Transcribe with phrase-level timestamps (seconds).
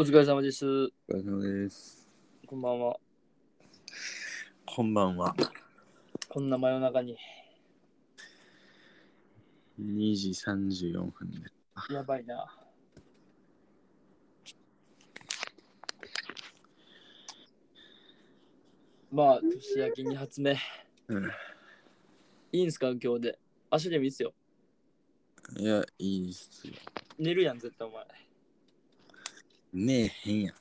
[0.00, 0.64] お疲れ様です。
[0.64, 2.08] お疲れ様です。
[2.46, 2.96] こんばんは。
[4.64, 5.36] こんばんは。
[6.26, 7.18] こんな真夜中に。
[9.78, 11.40] 2時34分で。
[11.92, 12.50] やばいな。
[19.12, 20.56] まあ、年明け2発目。
[21.08, 21.30] うん。
[22.52, 22.88] いいんすか？
[22.92, 23.38] 今日で。
[23.70, 24.32] 明日でもいいっすよ。
[25.58, 26.72] いや、いいっすよ。
[27.18, 28.29] 寝るやん、絶対お前。
[29.72, 30.54] ねえへんやん。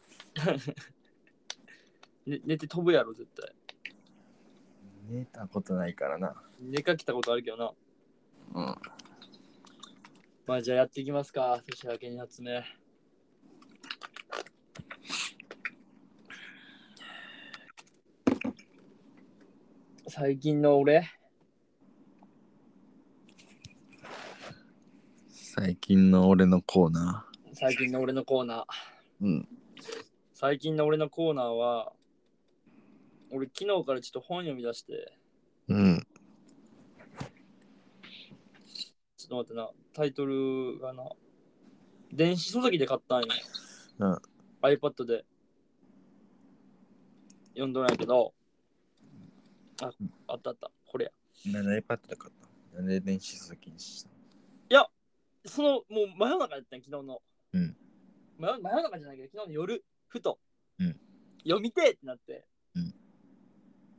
[2.29, 3.55] ね寝て飛ぶやろ、絶対。
[5.09, 6.35] 寝たことないからな。
[6.59, 7.73] 寝かきたことあるけどな。
[8.53, 8.75] うん。
[10.45, 11.61] まあ、じゃあやっていきますか。
[11.65, 12.63] 年明け2発目。
[20.07, 21.07] 最近の俺？
[25.31, 28.98] 最近の俺のコーナ最近の俺のコーナー。
[29.21, 29.25] ー。
[29.25, 29.47] うん。
[30.33, 31.93] 最近の俺のコーナーは、
[33.31, 35.13] 俺昨日からちょっと本読み出して、
[35.67, 36.07] うん。
[39.17, 41.03] ちょっと待ってな、タイトルがな、
[42.11, 43.27] 電子書籍で買ったんよ。
[43.99, 44.17] うん。
[44.61, 45.25] iPad で
[47.49, 48.33] 読んどるんやけど、
[49.81, 49.91] あ、
[50.27, 51.11] あったあった、これや。
[51.51, 52.33] なんで iPad で買っ
[52.71, 52.77] た？
[52.77, 54.09] なんで電子書籍にした
[55.45, 57.21] その、もう真夜中やったん昨日の。
[57.53, 57.77] うん
[58.39, 60.39] 真夜中じゃないけど、昨日の夜、ふと、
[60.79, 60.95] うん
[61.43, 62.93] 読みてえってなって、うん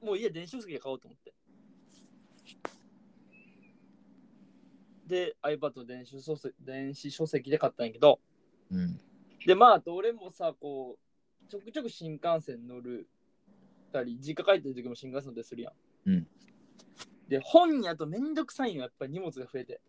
[0.03, 1.35] もう家電子書籍で買おうと思って。
[5.07, 8.19] で、iPad の電子書籍電子書籍で買ったんやけど、
[8.71, 8.99] うん。
[9.47, 10.97] で、まあ、あと俺もさ、こ
[11.45, 13.09] う、ちょくちょく新幹線乗る
[13.93, 16.11] たり、実家帰ってる時も新幹線乗するやん。
[16.11, 16.27] うん
[17.29, 19.81] で、本やとめんどくさいんよ、やっぱり荷物が増えて。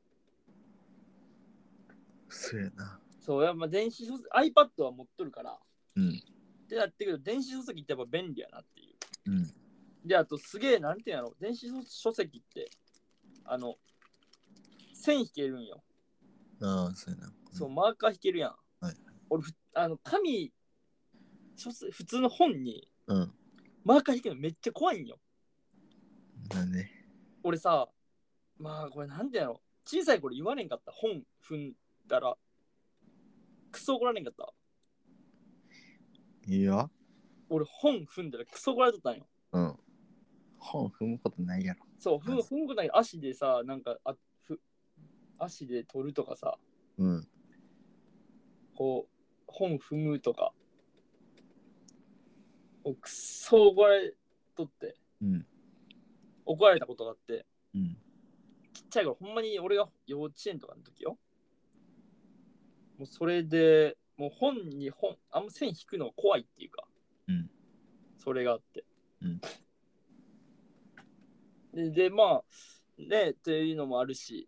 [2.30, 3.00] そうやな。
[3.22, 5.58] そう、やっぱ電子書籍、iPad は持っとるから、
[5.96, 6.10] うん。
[6.10, 9.32] ってなってけど、電子書籍ってやっぱ便利やなっていう。
[9.32, 9.54] うん。
[10.06, 12.70] で、あとすげえ、なんていうんやろ、電子書籍って、
[13.46, 13.76] あの、
[14.94, 15.84] 線引けるんよ。
[16.62, 17.34] ああ、そうやな。
[17.52, 18.56] そう、マーカー引けるやん。
[18.80, 18.96] はい
[19.30, 20.52] 俺、ふあの、紙、
[21.56, 23.34] 書籍普通の本にうん。
[23.84, 25.20] マーカー引けるのめっちゃ怖いんよ。
[26.50, 26.88] なんで？
[27.44, 27.88] 俺さ、
[28.58, 30.92] まあこれなんてやろ、小さい頃言われんかった。
[30.92, 31.74] 本踏ん
[32.08, 32.36] だら、
[33.72, 34.54] クソ怒られんかった。
[36.48, 36.90] いや。
[37.50, 39.28] 俺本踏んだらクソ怒られとったんよ。
[39.54, 39.80] うん。
[40.58, 41.86] 本踏むことないやろ。
[42.00, 44.60] そう、踏む踏むことない足でさ、なんかあふ
[45.38, 46.58] 足で取るとかさ、
[46.98, 47.28] うん。
[48.76, 49.12] こう、
[49.48, 50.54] 本踏むとか、
[52.84, 54.14] もうクソ怒られ
[54.56, 55.46] とって、うん。
[56.46, 57.46] 怒られたことがあって、
[57.76, 57.98] うん。
[58.74, 61.18] ちっちゃい頃、ほんまに俺が幼稚園とかの時よ。
[63.02, 66.84] もうそれで、もう本に本、あんま線引くのが怖いっていうか、
[67.28, 67.50] うん
[68.20, 68.86] それがあって。
[69.24, 69.42] うん
[71.74, 72.44] で、でまあ、
[73.00, 74.48] ね、っていうのもあるし、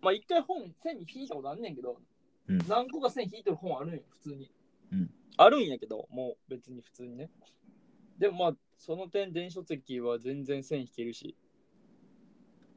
[0.00, 1.98] まあ一回本、線に引いたことあんねんけど、
[2.48, 4.50] うん何個か線引いてる本あるんよ、普通に。
[4.90, 7.28] うんあるんやけど、もう別に普通にね。
[8.16, 11.36] でもまあ、その点、電子書籍は全然線引けるし、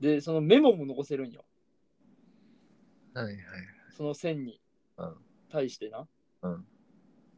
[0.01, 1.45] で、そのメモも残せるんよ。
[3.13, 3.35] はいはい。
[3.95, 4.59] その線に
[4.97, 5.16] うん。
[5.50, 6.07] 対してな。
[6.41, 6.66] うん。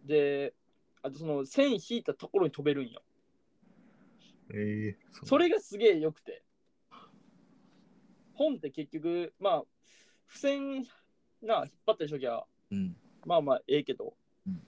[0.06, 0.53] で、
[1.01, 3.01] あとその線引いたところに飛べるんよ。
[4.53, 6.44] ええそれがすげえ良くて。
[8.34, 9.63] 本って結局、まあ、
[10.28, 10.85] 付箋
[11.41, 12.95] な、引っ張ったりしときゃ、うん。
[13.25, 14.62] まあまあええけど、うん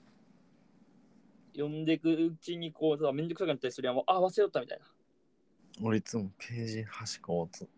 [1.52, 4.80] 読んでいくうちにこうさ、めんどくさくなったりするやん、もうあ、忘れとったみたい
[5.82, 7.68] 俺いつもページ端っこをつ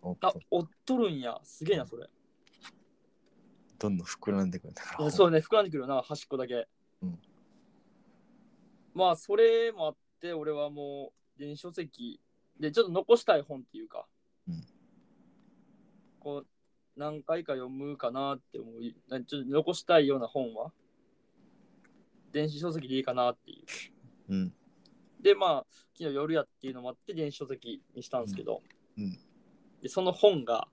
[0.00, 0.28] おおな。
[0.28, 1.40] あ、追っとるんや。
[1.42, 2.08] すげえな、それ。
[3.82, 5.10] どんどん膨らんでくるんだから。
[5.10, 6.68] そうね、膨らんでくるよな、端っこだけ。
[7.02, 7.18] うん
[8.94, 12.20] まあ、それもあって、俺はもう、電子書籍
[12.60, 14.06] で、ちょっと残したい本っていうか、
[14.46, 14.64] うん
[16.20, 16.46] こう、
[16.94, 18.74] 何回か読むかなって思う、
[19.08, 20.72] なちょっと残したいような本は、
[22.30, 23.64] 電子書籍でいいかなってい
[24.28, 24.32] う。
[24.32, 24.54] うん。
[25.20, 25.66] で、まあ、
[25.98, 28.62] 昨日夜やっていうのもあって、電子書籍にしたんですけど、
[28.96, 29.18] うんうん
[29.80, 30.68] でその本が、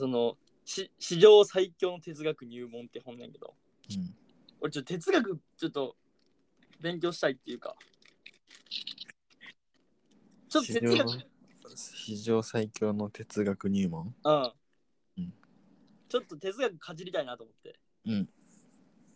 [0.00, 3.54] その、し史上最強の哲学入門って本なんやけど、
[3.90, 4.14] うん。
[4.60, 5.96] 俺ちょっと哲学ちょっと
[6.80, 7.76] 勉強したいっていうか、
[10.48, 11.08] ちょっと哲学、
[11.76, 14.14] 史上最強の哲学入門？
[14.24, 14.52] うん。
[15.18, 15.34] うん
[16.08, 17.78] ちょっと哲学かじりたいなと思って。
[18.06, 18.28] うん。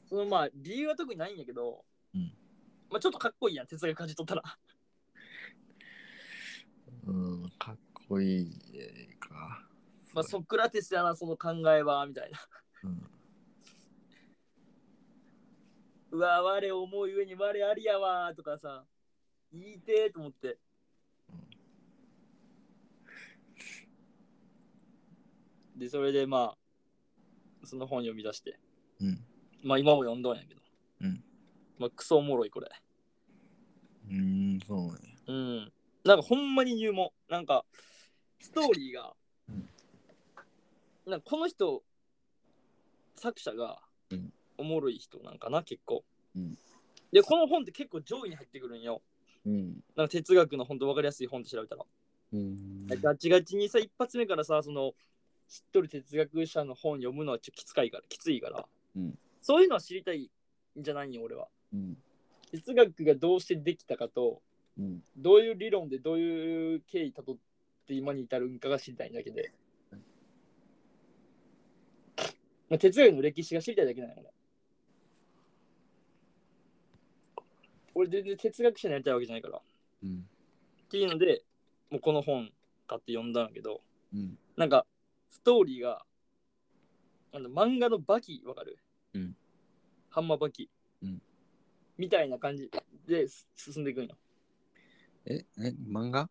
[0.09, 1.85] そのまあ理由は特にないんやけど、
[2.15, 2.33] うん
[2.91, 4.43] まあちょっとかっこいいやん、哲学かじっとったら。
[7.07, 7.79] うん、かっ
[8.09, 9.14] こいいか。
[10.15, 12.39] まあソクラテスやな、その考えは、みたいな。
[12.85, 13.11] うん。
[16.13, 18.85] うわ、我思う上に我ありやわとかさ、
[19.53, 20.59] 言いてーと思って。
[25.77, 28.61] で、それでまあ、その本読み出して。
[29.01, 29.27] うん。
[29.65, 30.61] まあ今も読んどんやけど。
[31.01, 31.25] うん。
[31.77, 32.69] まあクソおもろいこれ。
[34.09, 35.17] うーん、そうね。
[35.27, 35.73] うん。
[36.05, 37.11] なんかほんまに入門。
[37.29, 37.65] なんか、
[38.39, 39.24] ストーリーが、うん
[41.07, 41.83] なんかこの人、
[43.17, 43.81] 作者が
[44.11, 46.05] うんおもろい人なんかな、結構。
[46.37, 46.59] うん
[47.13, 49.01] で、この本って結構上位に入ってくるんよ。
[49.47, 49.85] うん。
[49.95, 51.85] なんか哲学の本当分かりやすい本って調べたら。
[52.33, 52.87] うん。
[52.89, 54.95] ガチガチにさ、一発目からさ、その、
[55.49, 58.67] 知っとる哲学者の本読むのはちょっときつかいから、きついから。
[58.97, 60.31] うんそういうのは知りたい
[60.77, 61.47] んじゃないよ、俺は。
[61.73, 61.97] うん。
[62.51, 64.41] 哲学がどうしてできたかと、
[64.77, 65.03] うん。
[65.17, 67.37] どういう理論でどういう経緯たどっ
[67.87, 69.53] て今に至るんかが知りたいだけで。
[72.69, 74.31] まあ、哲学の歴史が知りたいだけなんよ、俺。
[77.95, 79.59] 俺全然哲学者になりたいわけじゃないから。
[79.59, 79.63] っ
[80.03, 80.29] うん。
[80.89, 81.45] ていうので、
[81.91, 82.51] もうこの本
[82.89, 83.83] 買って読んだんだけど、
[84.13, 84.39] うん。
[84.57, 84.87] なんか
[85.31, 86.05] ストーリーが、
[87.33, 88.79] あの漫画のバキわかる？
[89.15, 89.37] うん。
[90.11, 90.71] ハンマーバキ。
[91.03, 91.23] うん
[91.97, 92.69] みたいな感じ
[93.07, 94.17] で進んでいくんよ。
[95.27, 96.29] え、え、漫画？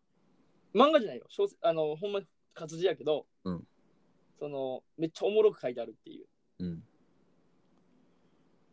[0.74, 1.24] 漫画じゃないよ。
[1.30, 2.20] 小説あの、ほんま
[2.52, 3.66] 活字やけど、うん
[4.38, 6.26] その、めっちゃおもろく書いてあるっていう。
[6.60, 6.84] うん。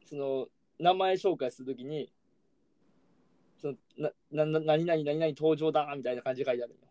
[0.06, 0.48] その、
[0.80, 2.12] 名前紹介するときに、
[3.62, 6.88] そのななな何々何々登場だみたいな感じで書いてあるんよ。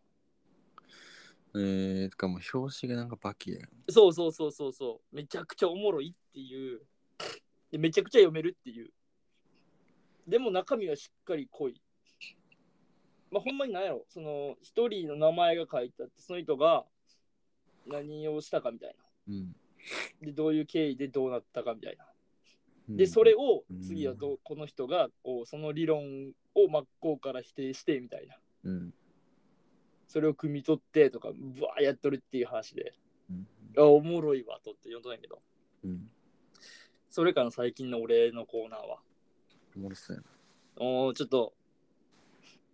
[1.52, 3.69] えー、とかもう表紙がなんかバキやん。
[3.88, 5.16] そうそうそうそうそう。
[5.16, 6.82] めちゃくちゃおもろいっていう。
[7.73, 8.90] でめちゃくちゃ読めるっていう。
[10.28, 11.82] でも中身はしっかり濃い。
[13.32, 14.05] まあほんまに何やろ。
[14.08, 16.84] その一人の名前が書いてあって、その人が
[17.86, 19.34] 何をしたかみたいな。
[19.34, 19.56] うん。
[20.22, 22.04] で、どういう経緯でどうなったかみたいな。
[22.88, 28.36] うんで、それをうん次はどうこの人がこうその理論を真っ向から否定してみたいな。
[28.64, 28.94] うん。
[30.08, 32.94] それを汲み取ってとか、ぶわーやっとるっていう話で、
[33.30, 33.46] うん。
[33.78, 35.40] あ、おもろいわとって読んだんやけど。
[35.84, 36.10] うん。
[37.08, 38.98] それから最近の俺のコーナーは。
[39.76, 40.28] おもろそうやな。
[40.84, 41.54] おーちょっと、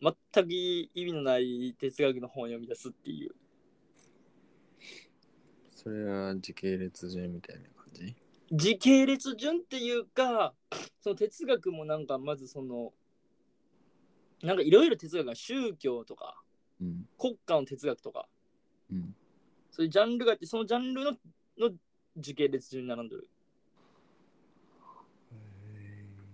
[0.00, 0.14] 全
[0.46, 3.34] く意味のない哲学の本を読み出すっていう。
[5.86, 8.16] それは時系列順みたいな感じ？
[8.50, 10.52] 時系列順っていうか、
[11.00, 12.92] その哲学もなんかまずその、
[14.42, 16.42] なんかいろいろ哲学が宗教とか
[16.80, 17.06] うん。
[17.16, 18.26] 国家の哲学とか、
[18.90, 19.14] うん。
[19.70, 21.12] そういうジャンルがあって、そのジャンルの
[21.56, 21.70] の
[22.16, 23.28] 時系列順に並んでる。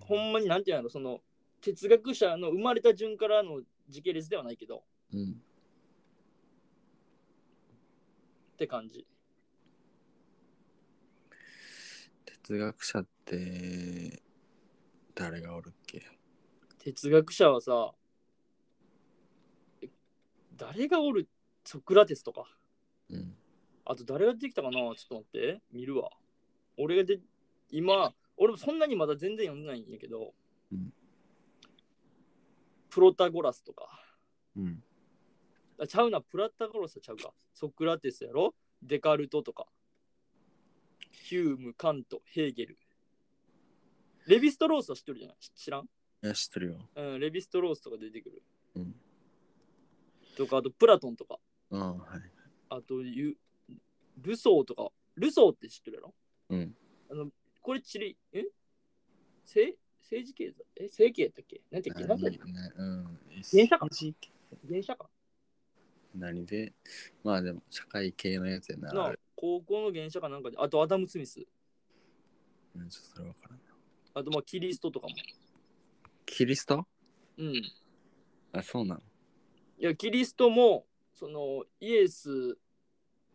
[0.00, 1.20] ほんまになんていうのその
[1.60, 3.60] 哲学者の生まれた順からの
[3.90, 4.82] 時系列ではないけど、
[5.12, 5.42] うん。
[8.54, 9.06] って感じ。
[12.42, 14.22] 哲学者って
[15.14, 16.02] 誰がおるっけ？
[16.78, 17.92] 哲学者はさ、
[19.80, 19.88] え
[20.56, 21.28] 誰がおる？
[21.64, 22.44] ソクラテスとか。
[23.10, 23.34] うん。
[23.84, 24.72] あと誰が出てきたかな？
[24.72, 25.62] ちょっと待って。
[25.72, 26.10] 見るわ。
[26.76, 27.20] 俺がで、
[27.70, 30.34] 今、俺もそんなにまだ全然読んでないんやけど、
[30.72, 30.92] うん
[32.90, 33.88] プロタゴラスとか。
[34.56, 34.82] うん。
[35.78, 37.32] あちゃうな、プラタゴラスはちゃうか。
[37.54, 38.54] ソクラテスやろ？
[38.82, 39.66] デカルトとか。
[41.12, 42.78] ヒューム、カント、ヘーゲル。
[44.26, 45.36] レヴィストロースは知ってるじゃない？
[45.40, 45.84] 知知らん？
[45.84, 45.86] い
[46.22, 46.88] や、知ってるよ。
[46.96, 48.42] うん、レヴィストロースとか出てくる。
[48.76, 48.94] うん。
[50.36, 51.38] とか、あとプラトンとか。
[51.70, 52.22] ああ、はい。
[52.70, 53.36] あとユ、
[54.20, 54.90] ルソーとか。
[55.16, 56.14] ルソーって知ってるやろ？
[56.50, 56.74] うん。
[57.60, 58.44] これ地理、え？
[59.44, 60.64] 政政治経済？
[60.76, 60.84] え？
[60.84, 61.60] 政経やったっけ？
[61.70, 62.04] なんてっけ？
[62.04, 62.38] なんだっけ？
[62.38, 63.18] うん。
[63.52, 63.88] 電車か
[64.64, 65.10] 電車か
[66.14, 66.74] 何で
[67.24, 68.92] まあでも、社会系のやつやな。
[68.92, 71.40] な高校の原車かなんかで、あとアダム・スミス。
[72.74, 73.64] うん、ちょっとそれわからんな。
[74.14, 75.14] あとまあキリストとかも。
[76.26, 76.86] キリスト？
[77.38, 77.46] うん。
[77.56, 77.62] い
[78.52, 79.00] あ、そうなの
[79.78, 82.56] や、キリストも、そのイエス、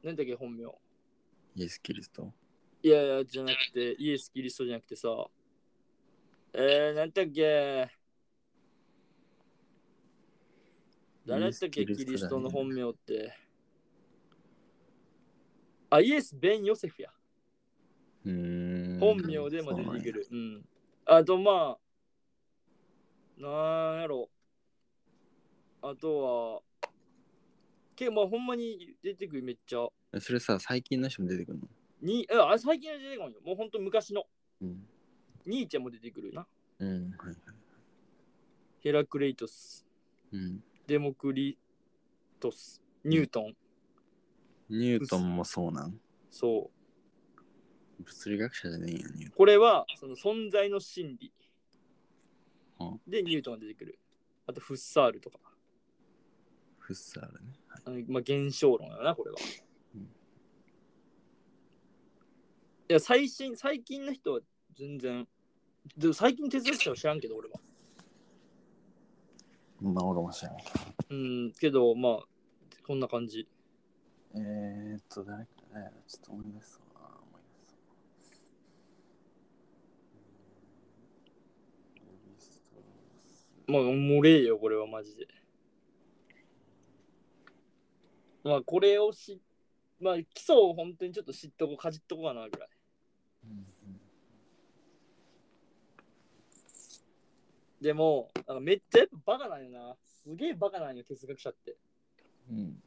[0.03, 0.63] なんだっけ本名。
[1.55, 2.31] イエス・キリスト？
[2.84, 5.10] いやいや、じゃなくて、イエス・キリストじゃなくてさ、
[6.53, 7.89] えー、なんだっけ
[11.27, 13.34] 誰だったっけキリストの本名って。
[15.89, 17.10] あ、イエス・ベン・ヨセフや。
[18.24, 20.27] 本名でも出てくる。
[20.31, 20.65] うん。
[21.05, 21.77] あとま
[23.38, 24.29] あ、なんやろ。
[25.81, 26.89] あとは、
[27.96, 29.88] けまあほんまに出てくるめっちゃ。
[30.19, 31.67] それさ、最近の人も出てくるの？
[32.01, 33.39] にああ最近は出てこんよ。
[33.46, 34.25] もうほんと昔の。
[34.62, 34.88] うん。
[35.46, 36.48] ニーチェも出てくるな。
[36.79, 37.36] うん、はいはい。
[38.79, 39.86] ヘラクレイトス、
[40.31, 40.63] うん。
[40.88, 41.58] デモクリ
[42.39, 43.53] トス、ニュートン。
[44.70, 46.00] ニュートンもそうなん？
[46.32, 46.72] そ
[48.00, 51.34] 物理学者じゃねえんやねこれはその存在の真理。
[52.79, 53.01] うん。
[53.06, 54.00] でニュートンが出てくる。
[54.46, 55.39] あとフッサールとか。
[56.79, 57.51] フッサールね。
[57.67, 57.82] はい。
[57.86, 59.38] あのまあ、現象論やなこれは、
[59.94, 60.01] うん。
[60.03, 60.06] い
[62.88, 64.39] や最新最近の人は
[64.77, 65.27] 全然
[65.98, 67.60] で最近哲学者は知らんけど俺は
[69.81, 70.69] まあ俺も知らんけど。
[71.10, 71.15] う
[71.48, 72.19] んけどまあ
[72.86, 73.48] こんな感じ
[74.36, 77.07] えーっと、誰か、誰やろちょっと思い出そうな。
[77.07, 78.00] 思い出そう。
[82.01, 85.27] うんレヴィストロースまあおもれえよこれはマジで
[88.43, 89.41] まあこれをし
[90.00, 92.69] まあ基礎を本当にちょっと知っとこうかじっとこうかなぐらい
[93.46, 93.65] うん
[97.81, 99.96] でもなんかめっちゃやっぱバカなんよな。
[100.24, 101.75] すげえバカなんよ哲学者って。
[102.50, 102.84] うん。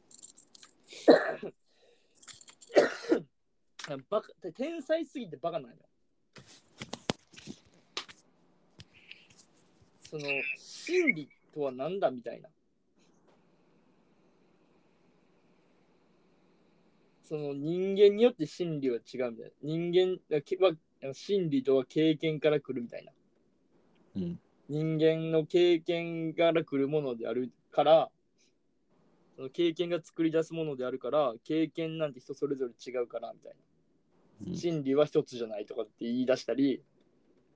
[4.09, 5.77] バカ天才すぎてバカなんよ。
[10.09, 10.23] その
[10.57, 12.49] 真理とは何だみたいな。
[17.23, 19.51] その人間によって真理は違うみたいな。
[19.63, 20.73] 人間けは
[21.13, 23.13] 真理とは経験から来るみたいな。
[24.17, 24.39] うん。
[24.71, 28.09] 人間の経験から来るものであるから
[29.35, 34.51] その経験が作り出すものであるから経験なんて人それぞれ違うからみたいな。
[34.51, 34.55] うん。
[34.55, 36.81] 真理は一つじゃないとかって言い出したり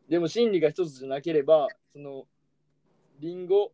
[0.09, 2.25] でも真理が一つじゃなければその
[3.21, 3.71] リンゴ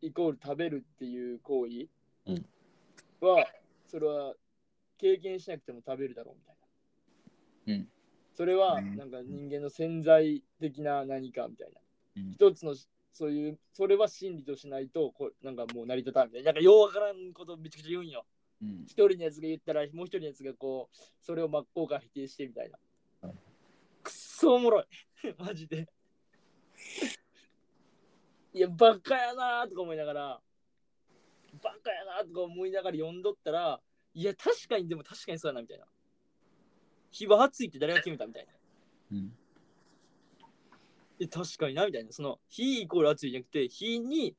[0.00, 1.88] イコール食べるっていう行為
[2.26, 2.46] うん。
[3.20, 3.46] は、
[3.86, 4.32] それは
[4.96, 6.56] 経験しなくても食べるだろうみたい
[7.66, 7.88] な、うん。
[8.34, 11.87] それはうんなんか人間の潜在的な何かみたいな、うん
[12.32, 12.74] 一つの
[13.12, 16.46] そういうそれは真理としないとこうなんかもう成り立たんみたいな。
[16.46, 18.24] なんかようわからんことめちゃくちゃ言うんよ。
[18.62, 18.84] うん。
[18.86, 22.78] 一人のやつが言ったらもう一人のやつがこうそれを真っ向から否定してみたいな、
[23.28, 23.36] はい。
[24.02, 24.84] くっそおもろい。
[25.38, 25.88] マジで。
[28.54, 30.40] いやバカやなーとか思いながら
[31.62, 33.80] バカやなーとか思いながら読んどったら
[34.14, 35.86] いや確かにでも確かにそうやなみたいな。
[37.10, 38.52] 日は暑いって誰が決めたみたいな。
[39.12, 39.37] うん。
[41.18, 42.12] で確かになみたいな。
[42.12, 44.36] その火イコール熱いじゃなくて火に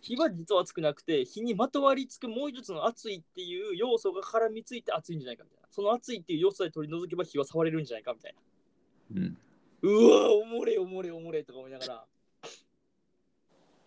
[0.00, 5.68] 火は実は熱くなくて火にまとわりつくもう一つの熱いっていう要素が絡みついて熱いんじゃないかみたいな。
[5.70, 8.34] その熱いっていう要素で取り除けば火は触れるんじゃないかみたい
[9.12, 9.20] な。
[9.20, 9.38] うん。
[9.82, 12.04] うわおもれおもれおもれとか思いながら。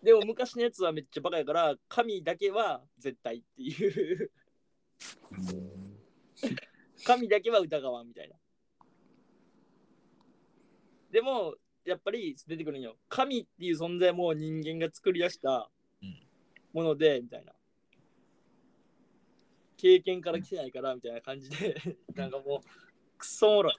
[0.02, 4.30] でも昔のやつはめっちゃバカやから神だけは絶対っていう。
[7.04, 8.36] 神だけは疑わんみたいな。
[11.10, 11.54] でも
[11.88, 12.96] やっぱり出てくるんよ。
[13.08, 15.70] 神っていう存在も人間が作り出した
[16.02, 16.20] うん。
[16.74, 17.52] もので、みたいな。
[19.78, 22.68] 経験から来てないからみたいな感じでなんかもう
[23.16, 23.74] くっそおもろい。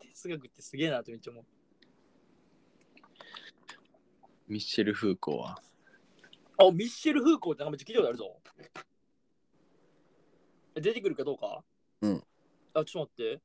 [0.00, 1.44] 哲学ってすげえなってめっちゃ思う。
[4.46, 5.58] ミッシェル・フーコーは？
[6.58, 8.36] あ、ミッシェル・フーコーってなんかめっちゃ聞いたことあるぞ。
[10.76, 11.64] え出てくるかどうか？
[12.02, 12.24] うん。
[12.72, 13.42] あ、ちょっと待って。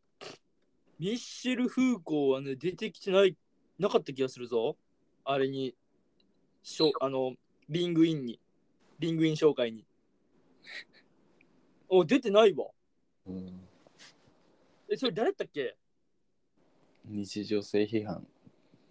[0.99, 3.37] ミッシェル・フーコーはね、出てきてない、
[3.77, 4.75] なかった気がするぞ。
[5.23, 5.73] あれに、
[6.61, 7.35] しょあの、
[7.69, 8.39] リングインに。
[8.99, 9.85] リングイン紹介に。
[11.87, 12.65] お、出てないわ。
[13.25, 13.67] うん。
[14.91, 15.77] え、それ誰だったっけ？
[17.05, 18.21] 日常性批判っ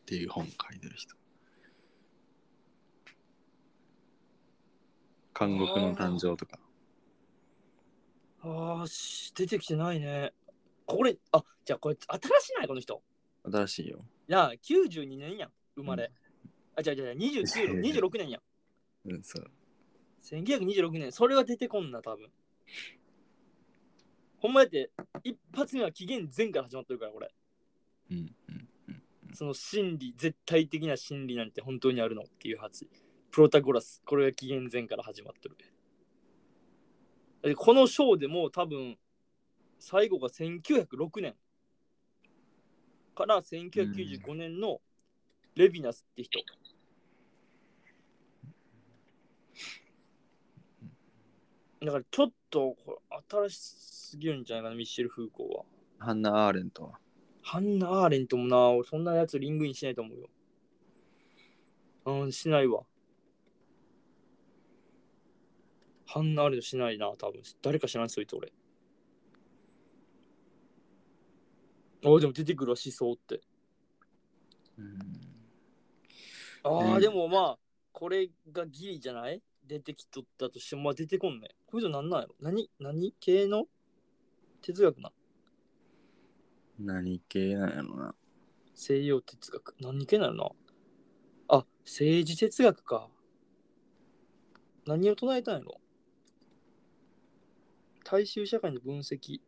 [0.06, 1.14] ていう本書いてる人。
[5.38, 6.58] 監獄の誕生とか。
[8.40, 10.32] あーし、出てきてないね。
[10.88, 13.02] これ、あ、じゃあこれ新しいないこの人。
[13.45, 14.04] 新しいよ。
[14.26, 16.11] いや、92年やん、生まれ。
[16.75, 18.38] あ、違う違う、29 26 年や
[19.04, 19.11] ん。
[19.11, 19.50] うん、そう。
[20.23, 22.30] 1926年、それは出てこんな、多分。
[24.38, 24.90] ほんまやって、
[25.25, 27.35] 一発目は紀元前から始まってるから、これ。
[28.11, 29.35] うん、うん、うん。
[29.35, 32.88] その真理、絶対的な真理なんて本当にあるのっていう発。
[33.30, 35.57] プロタゴラス、これが紀元前から始まってる。
[37.42, 38.97] でこの章でも多分、
[39.78, 41.35] 最後が1906年
[43.14, 44.80] から1995年の
[45.54, 46.38] レヴィナスって人。
[51.80, 53.18] だからちょっとこれ
[53.49, 55.64] 新しすぎるんじゃないかな、ミッシェル・フーコーは。
[55.99, 56.99] ハンナ・アーレントは。
[57.42, 60.28] ハンナ・アーレントもな、俺そんなやつリングインしないと思うよ。
[62.06, 62.82] うん、しないわ。
[66.06, 67.42] ハンナ・アーレントしないな、多分。
[67.62, 68.52] 誰か知らん、そいつ俺。
[72.05, 73.40] あ、でも出てくるわ、思想って。
[74.78, 74.99] うん。
[76.62, 77.59] ああ、うんでもまあ、
[77.93, 79.43] これがギリじゃない？
[79.67, 81.49] 出てきとったとしても、まあ出てこんね。
[81.67, 82.35] これとなんなんやろ？
[82.40, 82.71] 何？
[82.78, 83.14] 何？
[83.21, 83.67] 系の？
[84.62, 85.12] 哲学な。
[86.78, 88.14] 何系なんやろな。
[88.75, 89.75] 西洋哲学。
[89.81, 90.50] 何系なのな？
[91.49, 93.09] あ、政治哲学か。
[94.87, 95.81] 何を唱えたんやろ？
[98.05, 99.40] 大衆社会の分析。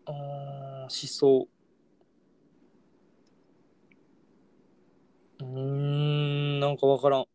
[0.13, 1.47] 思想。
[5.39, 7.25] うん、なんかわからん。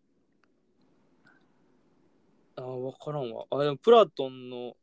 [2.56, 3.47] あー、わからんわ。
[3.50, 4.75] あ、でもプラトンの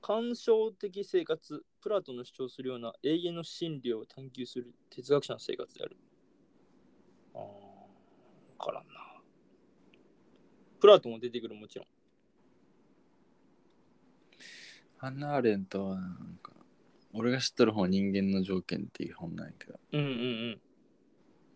[0.00, 5.96] 感傷的生活、プラトンの主張するような永遠の真理を探求する哲学者の生活である。
[7.34, 7.46] あー、わ
[8.58, 8.92] からんな。
[10.78, 11.86] プラトンも出てくるもちろん。
[14.98, 16.52] ハンナ・アーレントはなんか、
[17.12, 20.60] 俺が知っとる本人間の条件っていう本なんやけど、うんうんうん。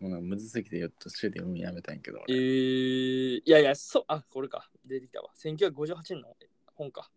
[0.01, 4.71] もうなんかむずすぎて途中で読みやめたんやけど、え俺ー、いやいや、そう、あ、これか。
[4.85, 5.31] 出てきたわ。
[5.37, 6.37] 1958年の
[6.75, 7.11] 本か。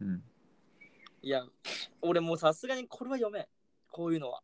[0.00, 0.22] うん。
[1.22, 1.44] いや、
[2.00, 3.46] 俺もうさすがにこれは読めん。
[3.90, 4.42] こういうのは。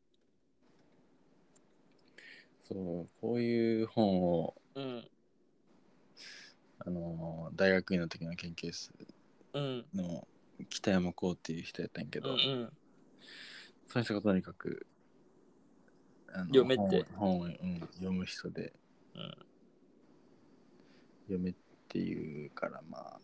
[2.61, 5.09] そう、こういう本を、うん。
[6.81, 8.93] あのー大学院の時の研究室
[9.55, 9.87] うん。
[9.95, 10.29] の
[10.69, 12.73] 北山光っていう人やったんやけど、うんうん。
[13.87, 14.87] その人がとにかく、
[16.33, 18.73] あの読めって本を、うん、読む人で、
[19.15, 19.49] うん
[21.29, 21.55] 読めっ
[21.89, 23.21] ていうから、まあ、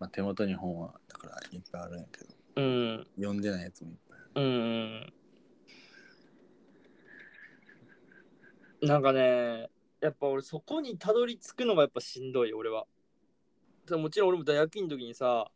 [0.00, 3.06] まあ、手元に本はだからいっぱいあるんやけど、うん。
[3.16, 4.46] 読んでないやつもいっぱいある。
[4.46, 5.12] うん
[8.82, 8.88] うん。
[8.88, 9.68] なんかね、
[10.00, 12.86] やっぱ俺そこにたどり着くのがやっぱしんどいよ、俺は。
[13.86, 15.50] さもちろん俺も大学院の時にさ、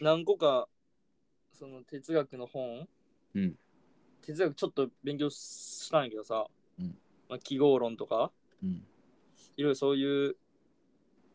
[0.00, 0.68] 何個か
[1.52, 2.86] その哲学の本、
[3.34, 3.54] うん
[4.22, 6.46] 哲学ちょっと勉強したんやけどさ、
[6.78, 6.96] うん
[7.28, 8.82] まあ、記号論とか、うん。
[9.56, 10.36] いろいろそういう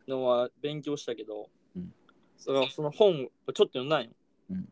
[0.07, 1.93] のは勉強したけど、うん
[2.35, 4.11] そのその本をちょっと読んだんよ。
[4.49, 4.67] うん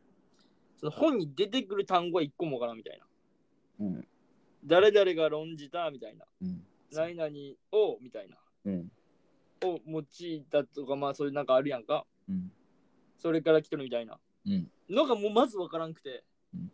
[0.77, 3.85] その本に出てくる単語は一個もわからんみたいな。
[3.85, 4.07] うん。
[4.65, 6.25] 誰々が論じたみたいな。
[6.41, 6.63] うん。
[6.91, 7.29] 何々
[7.71, 8.37] をみたいな。
[8.65, 8.91] うん。
[9.63, 12.05] を用いたとか、まあそういうなんかあるやんか。
[13.17, 13.21] うん。
[13.21, 14.19] それから来てるみたいな。
[14.45, 14.71] うん。
[14.89, 16.23] のがもうまずわからんくて。
[16.53, 16.71] うん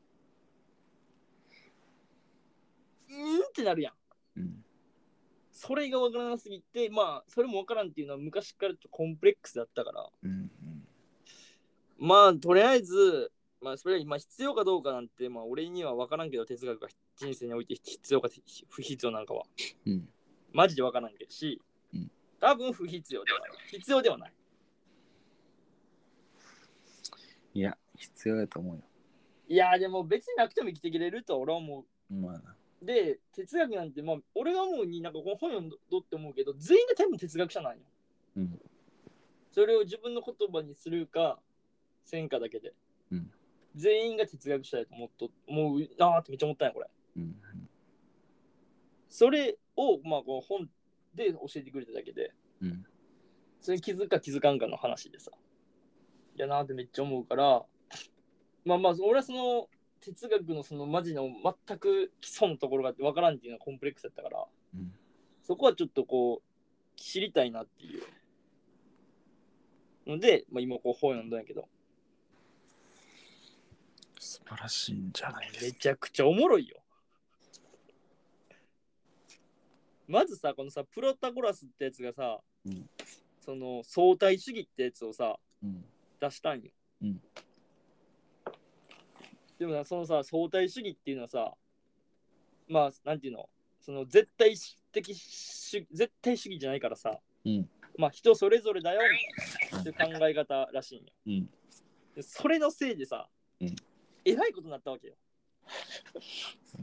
[3.09, 3.93] うんってなるやん。
[4.37, 4.65] うん。
[5.51, 10.09] それがわからなすぎて、まあそれもわからんっていうのは昔からちょっとコンプレックスだったから。
[10.23, 10.51] うん。
[11.99, 18.29] まあとりあえず、まあそれは今必要かどうかなんて、まあ俺には分からんけど、哲学が人生において必要か
[18.69, 19.43] 不必要なんかは。
[19.85, 20.09] うん。
[20.51, 21.61] マジで分からんけどし、
[21.93, 23.51] うん多分不必要ではない。
[23.69, 24.33] 必要ではない。
[27.53, 28.83] いや、必要やと思うよ。
[29.47, 32.55] いやでも別になくても生きていけれると俺は思まあな。
[32.81, 32.85] う。
[32.85, 37.79] で、哲学なんて、まあ俺が思うになんかこの本読んどって思うけど、全員が多分哲学者なんよ。
[38.37, 38.59] うん。
[39.51, 41.39] それを自分の言葉にするか、
[42.03, 42.73] せんかだけで。
[43.11, 43.31] うん
[43.75, 46.87] 全員が哲学者やと思っと思うなーってめっちゃ思ったんや、これ。
[47.17, 47.35] うん。
[49.09, 50.69] それを、まあ、この本
[51.15, 52.85] で教えてくれただけで、うん。
[53.61, 55.31] それに気づくか気づかんかの話でさ。
[56.35, 57.63] いやなーってめっちゃ思うから、
[58.65, 59.67] まあまあ、俺はその
[60.01, 61.29] 哲学のそのマジの
[61.67, 64.91] 全く基礎のところが分からんっていうのはコンプレックスだったから、うん。
[65.43, 68.03] そこはちょっとこう、知りたいなっていう。
[70.05, 71.69] ので、まあ、今こう本読んだんやけど、
[74.19, 75.65] 素晴らしいんじゃないですか。
[75.65, 76.81] めちゃくちゃおもろいよ。
[80.07, 82.89] まずさ、このさ、プロタゴラスってやつがさ、うん
[83.39, 85.83] その相対主義ってやつをさ、うん。
[86.27, 86.71] 出したんよ。
[87.01, 87.21] うん
[89.59, 91.53] でもな、そのさ、相対主義っていうのはさ、
[92.67, 93.47] まあ、なんていうの、
[93.79, 94.55] その絶対
[94.91, 99.01] 的主絶対主義じゃないからさ、うんまあ人それぞれだよ
[99.79, 101.13] って考え方らしいんよ。
[101.27, 101.49] うん。
[102.15, 103.29] でそれのせいでさ、
[103.61, 103.75] うん
[104.25, 105.15] えらいことになったわけよ。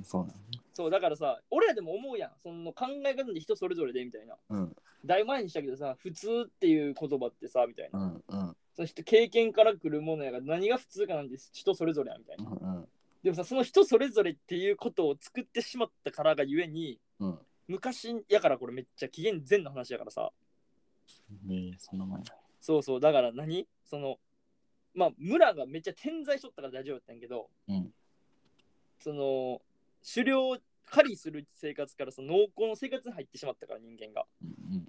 [0.02, 0.26] そう
[0.72, 2.30] そう、だからさ、俺らでも思うやん。
[2.42, 4.36] その考え方で人それぞれでみたいな。
[4.50, 4.76] うん。
[5.04, 7.98] 大前にしたけどさ、普通っていう言葉ってさ、みたいな。
[7.98, 8.24] うん。
[8.28, 8.56] うん。
[8.74, 12.50] その人経験から来るものやが何が普通かなんて人それぞれやみたいな。
[12.50, 12.88] うん。
[13.22, 17.38] でもさ、その人それぞれっていうことを作ってしまったからがゆえに、うん。
[17.68, 20.30] 昔やからこれめっちゃ紀元前の話やからさ、
[21.50, 22.22] ええそんな前
[22.60, 23.66] そうそう、だから何？
[23.84, 24.18] その、
[24.94, 27.92] まあ、村がめっちゃ点在しとったから大丈夫だったんやけど、うん。
[28.98, 29.60] その、
[30.14, 34.26] 狩猟、狩りする生活からその農耕の生活に入ってしまったから人間が。
[34.42, 34.88] うん。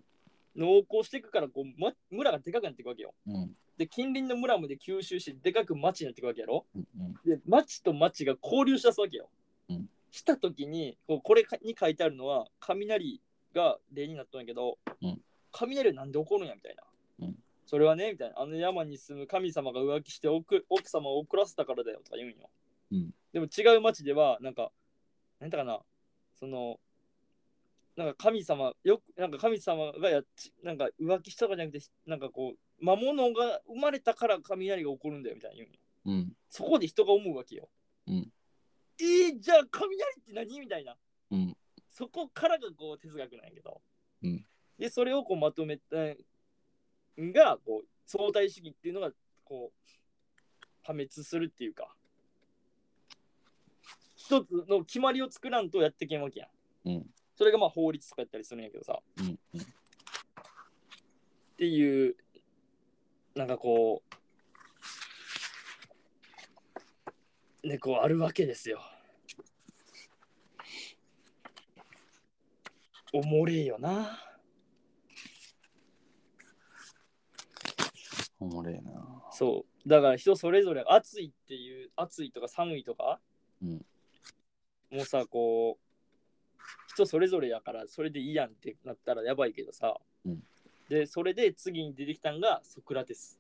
[0.55, 3.13] 農耕していくからこう、ま、村がでかくなっていくわけよ。
[3.27, 3.55] うん。
[3.81, 6.65] で、近隣の村まで吸収してでかく町になっていくわけやろ？
[6.75, 6.87] うん。
[6.99, 7.13] うん。
[7.25, 9.29] で、町と町が交流しだすわけよ。
[9.69, 13.21] うんしたときにこう、これに書いてあるのは、雷
[13.53, 16.83] が例になったんやけど、うん雷はなんで起こるんやみたいな。
[17.65, 22.49] それはねみたいなあの山に住む神様が浮気して奥奥様を怒らせたからだよとか言うんよ、
[22.91, 24.71] うんでも違う町ではなんか
[25.39, 25.79] 何だかな
[26.37, 26.79] その
[27.95, 36.33] なんか神様よくなんか神様がやっちなんか浮気したとかじゃなくてなんかこう魔物が生まれたから雷が起こるんだよみたいな言うんようん。
[36.49, 37.69] そこで人が思うわけよ。
[38.07, 38.31] うん
[38.99, 40.95] えー、じゃあ雷って何みたいな。
[41.31, 41.57] うん。
[41.89, 43.81] そこからがこう哲学なんやけど。
[44.23, 44.45] うん
[44.81, 45.95] で、それをこうまとめた
[47.21, 49.11] んがこう相対主義っていうのが
[49.43, 49.91] こう
[50.81, 51.93] 破滅するっていうか
[54.15, 56.47] 一つの決まりを作らんとやってけんわけや
[56.85, 56.89] ん。
[56.89, 57.05] うん。
[57.35, 58.99] それがまあ法律とかやったりするんやけどさ。
[59.17, 59.39] うん。
[59.53, 59.61] うん。
[59.61, 59.65] っ
[61.57, 62.15] ていう
[63.35, 64.03] なんかこ
[67.63, 68.81] うねこうあるわけですよ。
[73.13, 74.19] おもれえよな。
[78.39, 79.23] おもれえな。
[79.31, 79.89] そう。
[79.89, 83.19] だから人それぞれ暑いっていう暑いとか寒いとか、
[83.61, 83.85] うん。
[84.91, 90.43] もうさこう人それぞれやからそれでいいやんってなったらやばいけどさ、うん
[90.91, 93.39] でそれで次に出てきたんがソクラテス、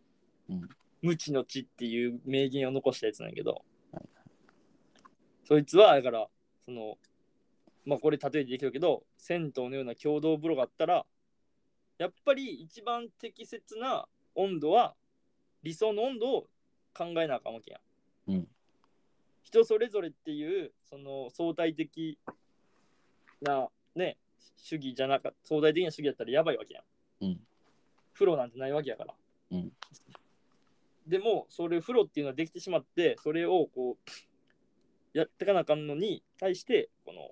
[0.49, 0.69] うん。
[1.01, 3.61] 無知の知っていう名言を残したやつなんやけど、
[3.91, 4.03] はい
[5.43, 6.27] そいつはだから
[6.63, 6.97] その
[7.85, 11.05] まあこれ例えてできるけど銭湯のような共同風呂があったら
[11.97, 14.95] やっぱり一番適切な温度は
[15.61, 16.47] 理想の温度を
[16.93, 17.79] 考えなあかんわけや
[18.27, 18.31] ん。
[18.31, 18.47] うん。
[19.43, 22.17] 人それぞれっていうその相対的
[23.41, 24.15] なね
[24.55, 26.83] 主義じゃなか相対的な主義やったらやばいわけやん。
[27.21, 27.39] うん。
[28.13, 29.13] 風呂なんてないわけやから。
[29.51, 29.71] うん
[31.07, 37.31] でもそれ風呂っていうのはできてしまってそれをこうやってかなあかんのに対してこの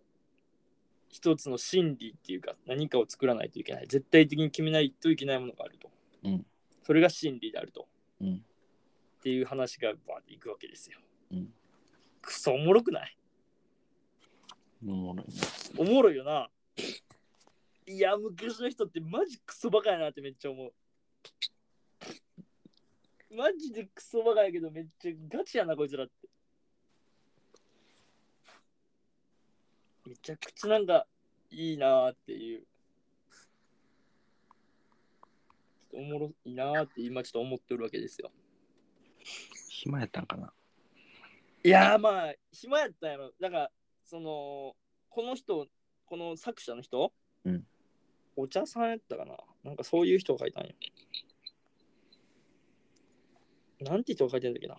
[1.08, 5.91] 一つの真理っていうか何かを作らないといけない絶対的に決めないといけないものがあると。
[6.23, 6.45] うん
[6.84, 7.88] それが真理であると。
[8.19, 8.36] うん。
[8.38, 10.97] っていう話がバーっていくわけですよ。
[11.32, 11.54] うん。
[12.21, 13.17] くそおもろくない？
[14.84, 15.34] おもろいな。
[15.78, 16.49] おもろいよな。
[17.91, 20.71] いや、昔の人ってマジクソバカやなってめっちゃ思う。
[23.36, 26.13] マジでクソバカやけどめっちゃガチやなこいつらって。
[30.06, 31.08] めちゃくちゃなんか
[31.49, 32.67] いいなーっていう。
[35.91, 38.32] おもろいなーって今ちょっと思ってるわけですよ。
[39.67, 40.54] 暇やったんかな。
[41.63, 43.71] いやーまあ暇やったんやろだから
[44.06, 44.75] その
[45.10, 45.67] この人
[46.06, 47.12] この作者の人、
[47.45, 47.65] うん
[48.39, 49.36] お茶さんやったかな。
[49.65, 50.73] なんかそういう人が書いたんよ。
[53.82, 54.78] なんて人が書いてるんだっけな。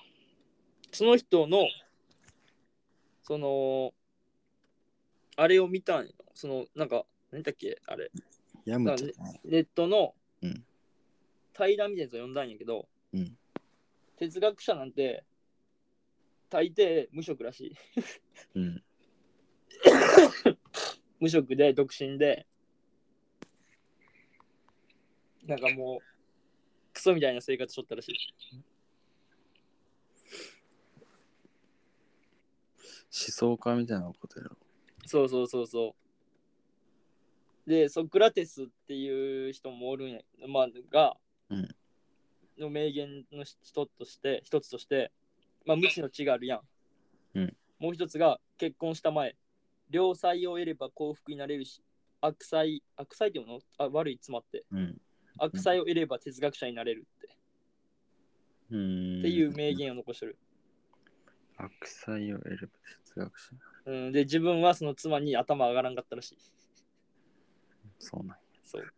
[0.93, 1.69] その人の
[3.23, 3.93] その
[5.37, 6.13] あれを見たんよ。
[6.35, 8.11] そのなんか何だっけあれ。
[8.65, 9.09] やむちゃん。
[9.45, 10.65] ネットのうん。
[11.53, 13.37] 対談みたいなやつを読んだんやけど、うん。
[14.17, 15.25] 哲学者なんて
[16.49, 17.77] 大抵無職らしい。
[18.55, 18.83] うん。
[21.21, 22.47] 無職で独身で
[25.51, 26.05] なんかもう
[26.95, 28.15] クソみたいな生活しとったらしい。
[33.13, 34.57] 思想家みたいなことやろ。
[35.07, 35.97] そうそうそうそ
[37.67, 37.69] う。
[37.69, 41.17] でソクラテスっていう人もおるんやまあが、
[41.51, 41.69] うん。
[42.57, 45.11] の名言の一つとして一つとして
[45.67, 46.61] まあ無知の知があるやん、
[47.35, 47.57] うん。
[47.81, 49.35] もう一つが結婚した前。
[49.91, 51.83] 良妻を得れば幸福になれるし
[52.21, 52.63] 悪妻
[52.97, 53.59] 悪妻っていうの？
[53.79, 54.65] あ悪い妻って。
[54.71, 55.01] うん。
[55.39, 57.29] 悪妻を得れば哲学者になれるって,、
[58.71, 59.21] うーん。
[59.21, 59.73] っていう名。
[59.75, 60.39] 言を残してる、
[61.57, 62.73] 悪妻を得れば
[63.05, 63.57] 哲学者。
[63.87, 66.39] うん、で自分はその妻に頭上がらんかったらしい
[67.99, 68.37] そうなんや。
[68.65, 68.93] そう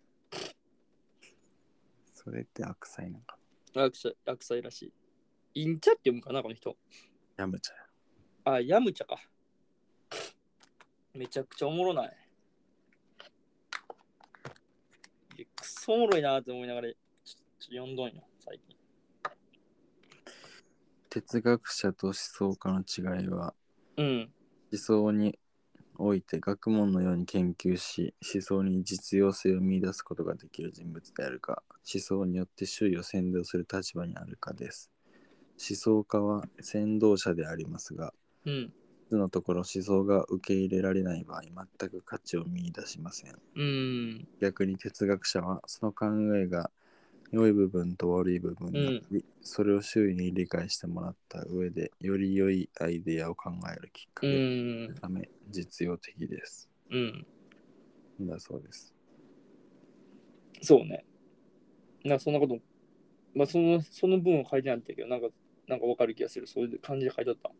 [2.15, 3.37] それって悪妻なんか。
[3.75, 4.83] 悪妻悪妻らし
[5.55, 6.77] いインチャって読むかなこの人
[7.37, 8.55] やむちゃや。
[8.57, 9.17] あヤムチャか
[11.15, 12.17] めちゃくちゃおもろない
[15.55, 16.97] くそおもろいなって思いながらちょっ
[17.59, 18.77] と読んどんよ最近。
[21.11, 23.55] 哲学者と思想家の違いは、
[23.97, 24.33] うん。
[24.73, 25.39] 思想に
[25.99, 34.91] おいて学問のように研究し、思想に実用性を見出すことができる人物であるか、思想によって周囲を先導する立場にあるかです。
[35.59, 38.15] 思想家は先導者でありますが、
[38.47, 38.73] うん
[39.13, 43.35] 実のところ思想が受け入れられない場合、全く価値を見出しません。
[43.55, 46.71] うん逆に哲学者はその考えが
[47.31, 56.69] 良い部分と悪い部分があり、それを周囲に理解してもらった上でより良いアイデアを考えるきっかうけんのため実用的です。
[56.91, 57.27] うん
[58.21, 58.95] だそうです。
[60.63, 61.05] そうね
[62.05, 62.59] なそんなこと
[63.35, 65.29] まあその、その文は書いてなかったけど、なんか、
[65.67, 66.47] なんかわかる気がする。
[66.47, 67.49] そういう感じで書いてあった。
[67.49, 67.57] だか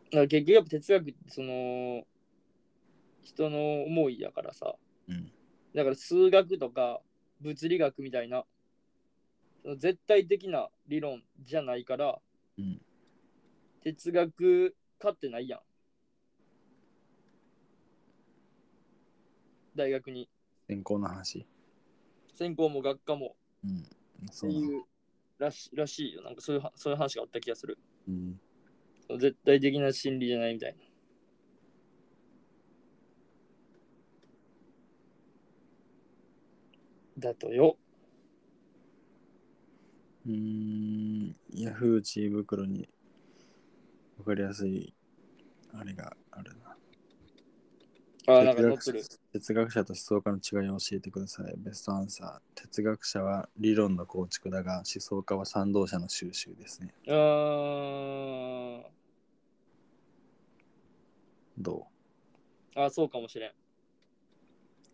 [0.00, 2.04] ら結局やっぱ哲学ってその、
[3.22, 4.74] 人の思いやからさ、
[5.08, 5.32] うん
[5.74, 7.00] だから数学とか
[7.40, 8.44] 物理学みたいな、
[9.78, 12.18] 絶対的な理論じゃないから、
[12.58, 12.80] うん
[13.82, 15.60] 哲学科ってないやん。
[19.74, 20.28] 大学に。
[20.68, 21.46] 先行の話。
[22.34, 23.78] 専攻も学科もうん。
[23.80, 24.84] っていう
[25.38, 26.22] らしらしいよ。
[26.22, 27.78] なんかそういうはそういう話があった気がする。
[28.06, 28.40] うん。
[29.18, 30.78] 絶対的な真理じゃないみたいな。
[37.18, 37.76] だとよ。
[40.26, 41.36] うーん。
[41.54, 42.88] ヤフー知恵袋に
[44.18, 44.94] わかりやすい
[45.74, 46.76] あれがあるな。
[48.28, 49.02] ああ、なんか載ってる。
[49.32, 51.54] 哲学者と思想家の違いを教えてください。
[51.56, 52.60] ベストアンサー。
[52.60, 56.94] 哲学者は理論の構築だが、思想家は賛同者の収集ですね。
[57.06, 59.01] うー
[61.58, 61.62] ん。
[61.62, 61.86] ど
[62.74, 63.52] あそうかもしれん。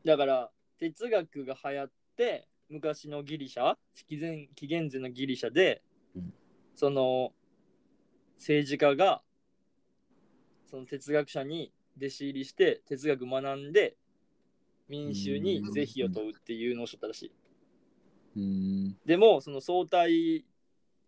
[0.04, 5.82] だから、哲学が流行って、昔のギリシャ、紀元紀元前のギリシャで、
[6.14, 6.32] うん
[6.74, 7.32] その
[8.36, 9.20] 政治家が、
[10.70, 13.96] その哲学者に弟子入りして、哲学学んで、
[14.88, 17.32] 民衆に是非を問うっていうのをしとったらしい。
[18.36, 18.96] うん。
[19.04, 20.44] でも、その相対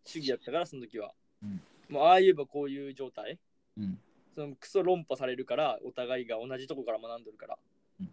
[0.05, 1.15] 主義やったから、その時は。
[1.45, 1.61] うん
[1.91, 3.39] もうああ言えばこういう状態。
[3.77, 3.99] うん。
[4.35, 7.59] そのクソ論破されるから、お互いが同じとこから学んでるから。
[8.01, 8.11] うん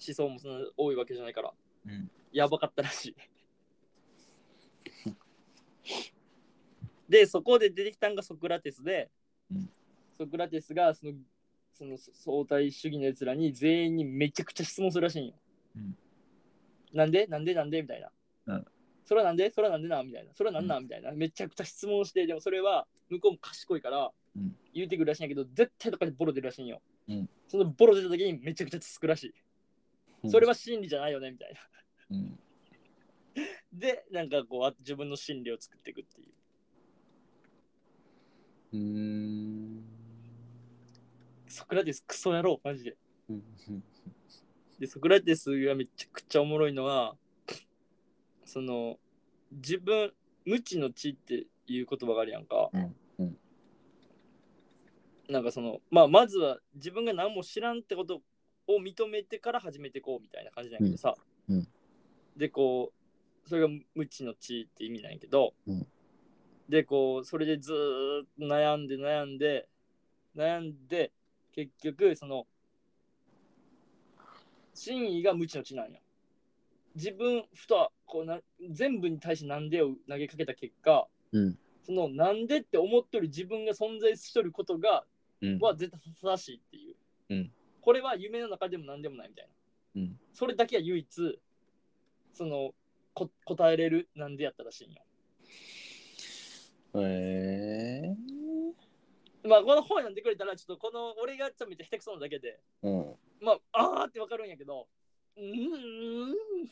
[0.00, 1.52] 思想もその多いわけじゃないから。
[1.86, 2.08] うん。
[2.30, 3.16] やばかったらしい。
[7.08, 9.10] で、そこで出てきたんがソクラテスで、
[9.50, 9.68] うん
[10.16, 11.12] ソクラテスがその
[11.72, 15.34] その相対主義のやつらに全員にめちゃくちゃ質問するらしいんよ。
[15.76, 15.96] うん
[16.92, 17.26] なんで？
[17.26, 17.54] なんで？
[17.54, 17.82] なんで？
[17.82, 18.10] みたいな。
[18.46, 18.66] うん
[19.04, 19.50] それはなんで？
[19.50, 20.02] それはなんでな？
[20.02, 20.30] みたいな。
[20.34, 20.82] それはなんなん？
[20.84, 21.10] みたいな。
[21.12, 24.12] めちゃくちゃ質問して、でもそれは向こうも賢いからうん
[24.74, 26.80] 言うてくるらしいんやけど、絶対とかでボロ出るらしいんよ。
[27.08, 29.24] うんそのボロ出た時にめちゃくちゃつくらし
[30.24, 30.28] い。
[30.28, 31.60] それは真理じゃないよねみたいな。
[32.16, 32.38] うん。
[33.72, 36.28] で、なんかこうあ自分の真理を作っていくっていう。
[38.72, 39.84] うーん。
[41.46, 42.96] ソクラテスクソ野郎、マジで。
[43.30, 43.42] うん
[44.78, 47.16] で、ソクラテスがめちゃくちゃおもろいのは、
[48.44, 49.00] その、
[49.50, 50.12] 自分、
[50.44, 52.70] 無知の知っていう言葉があるやんか。
[52.72, 52.96] うんうん
[55.28, 58.22] なんかその、まあ、まずは自分が何も知らんってこと
[58.66, 61.14] を認めてから始めてこうみたいな感じなんやけどさ。
[61.48, 61.68] うんうん
[62.36, 62.92] で、こ
[63.44, 65.86] う、それが無知の知って意味なんやけど、うん
[66.68, 69.68] で、こう、それでずーっと悩んで悩んで、
[70.36, 71.12] 悩んで、
[71.52, 72.46] 結局、その、
[74.74, 75.98] 真意が無知の知なんや。
[76.94, 78.38] 自分、ふとこうな、
[78.70, 81.58] 全部に対してなんでを投げかけた結果、うん。
[81.82, 85.17] そのなんでって思っとる自分が存在しとることがうん。
[85.60, 86.96] は絶対正しいっていう、
[87.30, 89.48] うんこれは夢の中でも何でもないみたい
[89.94, 90.20] なうん。
[90.34, 91.40] それだけは唯一
[92.34, 92.74] その
[93.14, 95.02] こ答えれるなんでやったらしいんよ
[96.96, 98.14] え
[99.44, 102.88] まあこの本読んでくれたらちょっとこの俺がちょっとめっちゃ下手くそなだけでー。
[102.88, 103.14] うん。
[103.40, 104.86] まああーってわかるんやけど
[105.36, 105.48] うーん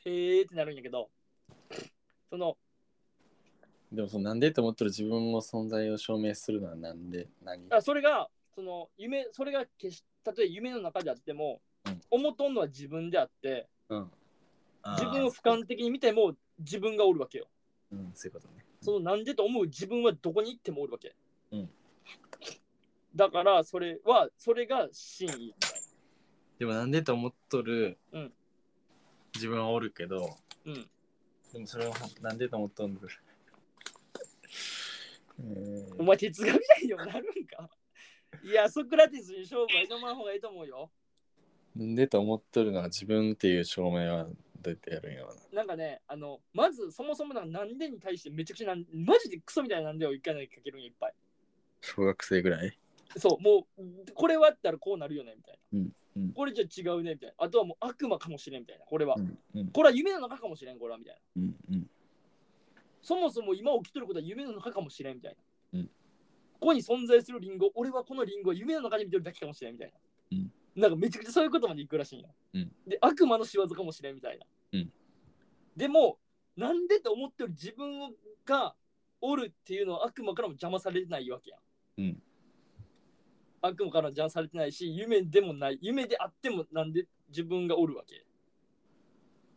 [0.04, 1.08] へーってなるんやけど
[2.28, 2.56] その
[3.92, 14.10] でもそのなんでって思ってる自分の存在を証明するのはなんで何あそれがその夢それが決したとえ夢の中であっても、うん思っとんのは自分であってうん。
[14.98, 17.46] 自分を俯瞰的に見ても自分がおるわけよ
[17.92, 18.64] うん、そういうことね。
[18.80, 21.14] そのなんでと思う自分はどこに行ってもおるわけ。
[21.52, 21.70] うん
[23.14, 25.54] だからそれはそれが真意
[26.58, 28.32] でもなんでと思っとる、うん
[29.34, 30.20] 自分はおるけど、
[30.64, 30.72] な。
[30.72, 30.88] うん。
[31.52, 31.92] でもそれを
[32.22, 33.00] なんでと思っとんの？
[35.40, 37.68] えお前哲学者にもなるんか？
[38.44, 40.90] いや、ソクラテスに勝負は挑まん方がいいと思うよ。
[41.76, 44.30] でと思っとるのは自分っていう証明はど
[44.64, 45.40] うやってやるんやろな。
[45.52, 51.14] なんかね、あの、まずそもそもなんかなんでに対してめちゃくちゃなん、マジでクソみたいななんでを一回投げかけるんよいっぱい。
[51.82, 52.78] 小学生ぐらい？
[53.18, 55.78] そう、もう、これはあったらこうなるよねみたいな。
[55.78, 57.34] うんうんこれじゃ違うねみたいな。
[57.44, 58.86] あとはもう悪魔かもしれんみたいな。
[58.86, 59.16] これは。
[59.18, 61.42] うんうんこれは夢の中かもしれん、これはみたいな。
[61.42, 61.90] うんうん
[63.02, 65.36] そもそも今起きとることは夢の中かもしれんみたい
[65.72, 65.80] な。
[65.80, 65.90] うん
[66.58, 70.38] ここに存在するリンゴ、俺はこのリンゴは夢の中で見てるだけかもしれんみたいな。
[70.38, 72.28] うんなんかめちゃくちゃそういうことまでいくらしいんや。
[72.54, 74.46] うんで、悪魔の仕業かもしれんみたいな。
[74.72, 74.92] うん
[75.76, 76.18] でも、
[76.56, 78.14] なんでって思ってる自分
[78.44, 78.74] が
[79.20, 81.60] おるっていうのは悪魔からも邪魔されてないわけやん。
[81.98, 82.22] うん
[83.62, 85.78] 悪魔からも邪魔されてないし、夢でもない。
[85.80, 88.16] 夢であってもなんで自分がおるわけ。
[88.16, 88.22] っっ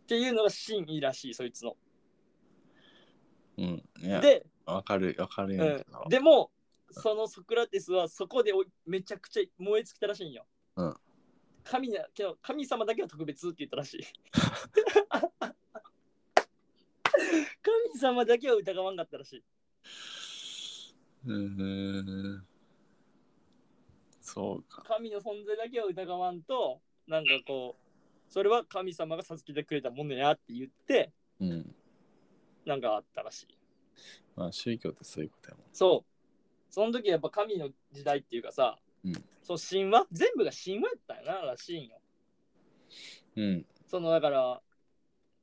[0.09, 1.77] ていうのが真意らしいそいつの。
[3.59, 3.83] うん。
[4.01, 6.03] で、わかる、わかるんやけど。
[6.09, 6.49] でも
[6.91, 10.45] そのソクラテスはそこでおめちゃくちゃ燃え尽きたらしいんよ。
[10.75, 10.95] うん
[11.63, 13.99] 神だけど神様だけは特別って言ったらしい。
[17.61, 19.43] 神様だけは疑わんかったらしい。
[21.25, 22.47] うーん。
[24.21, 24.83] そうか。
[24.83, 31.75] 神の存在だけは疑わんとなんかこうそれは神様が授けてくれたものやって言ってうん。
[32.65, 33.47] なんかあったらしい。
[34.35, 35.65] まあ、宗教ってそういうことやもん。
[35.73, 36.18] そう。
[36.69, 40.05] その時やっぱ神の時代っていうかさ、うんそう神話？
[40.11, 41.99] 全部が神話やったんやならしいんよ。
[43.37, 43.65] うん。
[43.87, 44.61] そのだから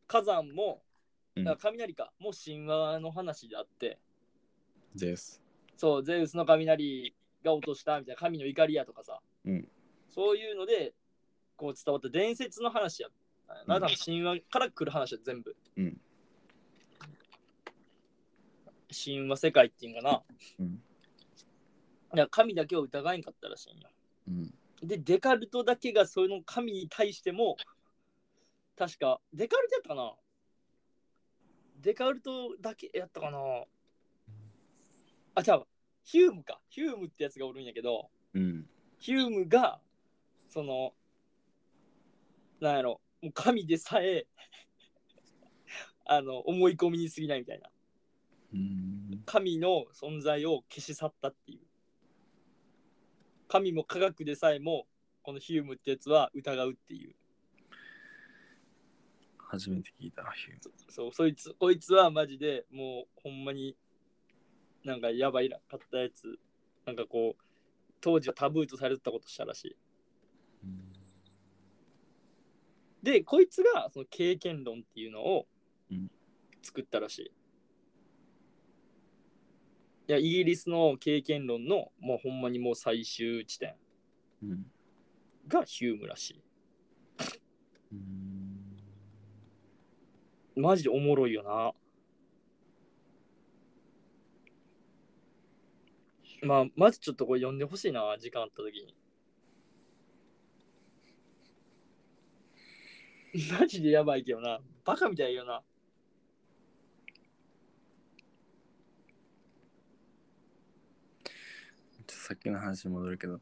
[0.07, 0.83] 火山も
[1.35, 3.99] から雷か、もう神話の話であって
[4.95, 5.43] です。
[5.77, 9.69] そうゼウスの雷が落としたみたいな神の怒りやとかさ、うん
[10.09, 10.95] そういうので
[11.57, 13.09] こう伝わった伝説の話や
[13.67, 16.01] な、うん多分神話から来る話や全部うん。
[19.05, 20.23] 神話世界っていうんかな
[20.61, 20.81] うん。
[22.17, 23.91] いや神だけを疑えんかったらしいんよ。
[24.29, 24.55] うん。
[24.83, 27.57] でデカルトだけがその神に対しても
[28.75, 30.13] 確かデカルトやったかな？
[31.83, 33.39] デカルトだけやったかな？
[35.35, 35.67] あじゃあ
[36.05, 36.59] ヒュームか。
[36.71, 38.67] ヒュームってやつがおるんやけどうん。
[38.99, 39.79] ヒュームが
[40.49, 40.95] その
[42.63, 44.25] なんやろもう神でさえ
[46.07, 47.69] あの思い込みに過ぎないみたいな。
[48.55, 49.23] うん。
[49.27, 51.61] 神の存在を消し去ったっていう
[53.49, 54.87] 神も科学でさえも
[55.23, 57.15] このヒュームってやつは疑うっていう。
[59.39, 63.77] 初めて聞いた、ヒューそそうそいつこいつはマジでもうほんまに
[64.85, 66.39] なんかやばいらかったやつ。
[66.85, 67.43] なんかこう
[68.01, 69.77] 当時はタブーとされてたことしたらしい。
[73.03, 75.47] でこいつがその経験論っていうのを
[75.91, 76.11] うん。
[76.63, 77.33] 作ったらしい、
[80.09, 83.75] いやイギリスの経験論のもうほんまにもう最終地点。
[84.43, 84.67] うん。
[85.49, 86.41] がヒュームらし
[87.93, 87.99] うん。
[90.57, 91.73] いマジでおもろいよな。
[96.43, 98.95] まあマジちょっとこれ読んでほしいな時間あった時に。
[103.59, 104.61] マジでやばいけどな。
[104.85, 105.65] バカみたいよな
[111.93, 113.41] ちょっとさっきの話に戻るけど、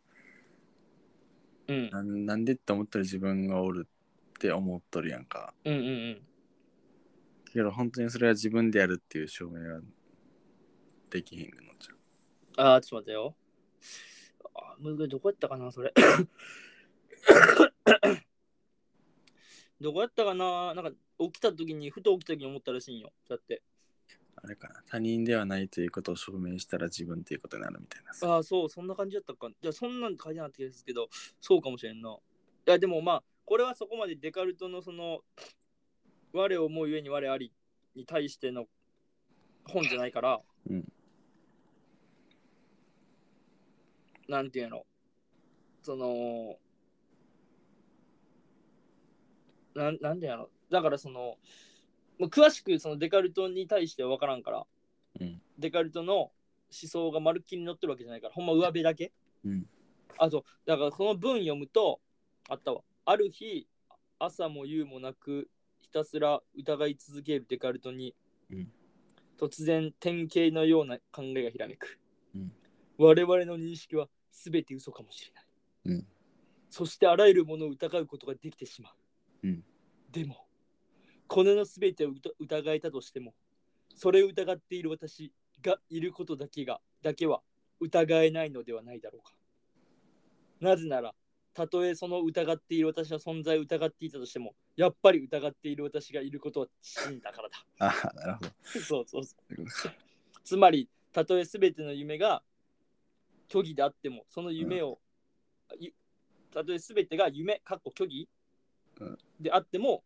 [1.69, 5.55] うんなんなんでって思ってる自分がおるって思っとるやんか。
[5.65, 6.21] うんうんうん
[7.51, 9.81] けど本当にそれは自分でやるっていう証明は
[11.09, 12.75] できへんのじゃん。
[12.75, 13.35] あー、ちょっと待ってよ。
[14.55, 15.95] あー、むずい、どこやったかな、それ。
[19.81, 23.13] どこやったかななんか起きた時に、ふと起きた時に思ったらしいんよ。
[23.31, 23.63] だって。
[24.45, 24.83] あれかな。
[24.87, 28.35] 他人ではないということを証明したら自分っていうことになるみたいなさ。
[28.35, 29.49] ああ、そう、そんな感じだったか。
[29.63, 31.09] じゃあ、そんなん書いてなかった気がするけど、
[31.41, 32.11] そうかもしれんな。
[32.11, 35.21] いや、でもまあ、これはそこまでデカルトのその、
[36.35, 37.53] 我を思うゆえに我あり
[37.95, 38.67] に対しての
[39.67, 40.85] 本じゃないから、うん
[44.27, 44.87] なんていうの、
[45.83, 46.57] その、
[49.75, 51.37] なんなんていうの、だからその、
[52.19, 54.67] もう詳しくそのデカルトに対しては分からんから、
[55.21, 56.33] うんデカルトの思
[56.71, 59.13] 想がまるっきり載ってるわけじゃないから、ほんま上辺だけ。
[59.45, 59.67] うん。
[60.19, 62.01] あと、だからこの文読むと、
[62.49, 62.83] あったわ。
[63.05, 63.69] ある日、
[64.19, 65.49] 朝も夕もなく、
[65.81, 68.15] ひたすら疑い続けるデカルトに、
[68.51, 68.73] うん
[69.37, 71.99] 突然典型のような考えがひらめく。
[72.35, 72.53] うん
[72.99, 75.45] 我々の認識は全て嘘かもしれない。
[75.87, 76.07] うん
[76.71, 78.91] そしてあらゆるものを疑うことができてしま
[79.43, 79.49] う。
[79.49, 79.65] うん
[80.11, 80.44] でも、
[81.27, 83.35] この世の全てを疑疑えたとしても、
[83.95, 85.33] それを疑っている私
[85.63, 87.41] がいることだけが、だけは
[87.81, 89.35] 疑えないのではないだろうか。
[90.61, 91.15] なぜなら、
[91.53, 97.65] たとえその疑っている私の存在を疑っていたとしても、やっぱり疑っている私がいることを信じたからだ。
[97.79, 98.51] ああ、なるほど。
[98.81, 99.37] そうそうそ
[99.89, 99.93] う。
[100.43, 102.43] つまり、たとえ全ての夢が
[103.49, 104.99] 虚偽であっても、その夢を、
[105.79, 105.93] ゆ
[106.53, 108.29] たとえ全てが夢、かっこ虚偽、
[109.01, 110.05] うんであっても、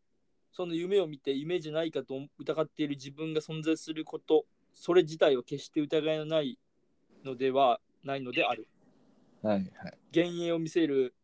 [0.53, 6.59] その夢を見て夢じゃないかと疑っている自分が存在すること、それ自体は決して疑いのない
[7.25, 8.69] のではないのである。
[9.43, 9.99] はいはい。
[10.15, 11.15] 幻影を見せる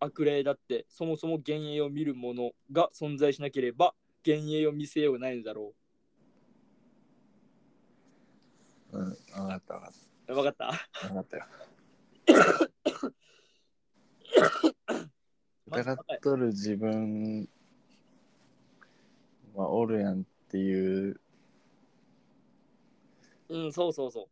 [0.00, 3.94] 悪霊だって、そもそも幻影を見るものが存在しなければ、
[4.26, 5.74] 幻影を見せようがないのだろ
[8.92, 9.92] うん、分かった分かっ
[10.28, 10.34] う。
[10.34, 10.66] わかった
[10.98, 11.08] た。
[11.08, 11.44] 分かったよ。
[15.70, 17.48] 疑っとる自分
[19.58, 21.20] まあ、おるやんっていう、
[23.48, 24.28] うん、そうそうそ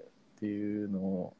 [0.00, 0.04] っ
[0.40, 1.36] ていうのを、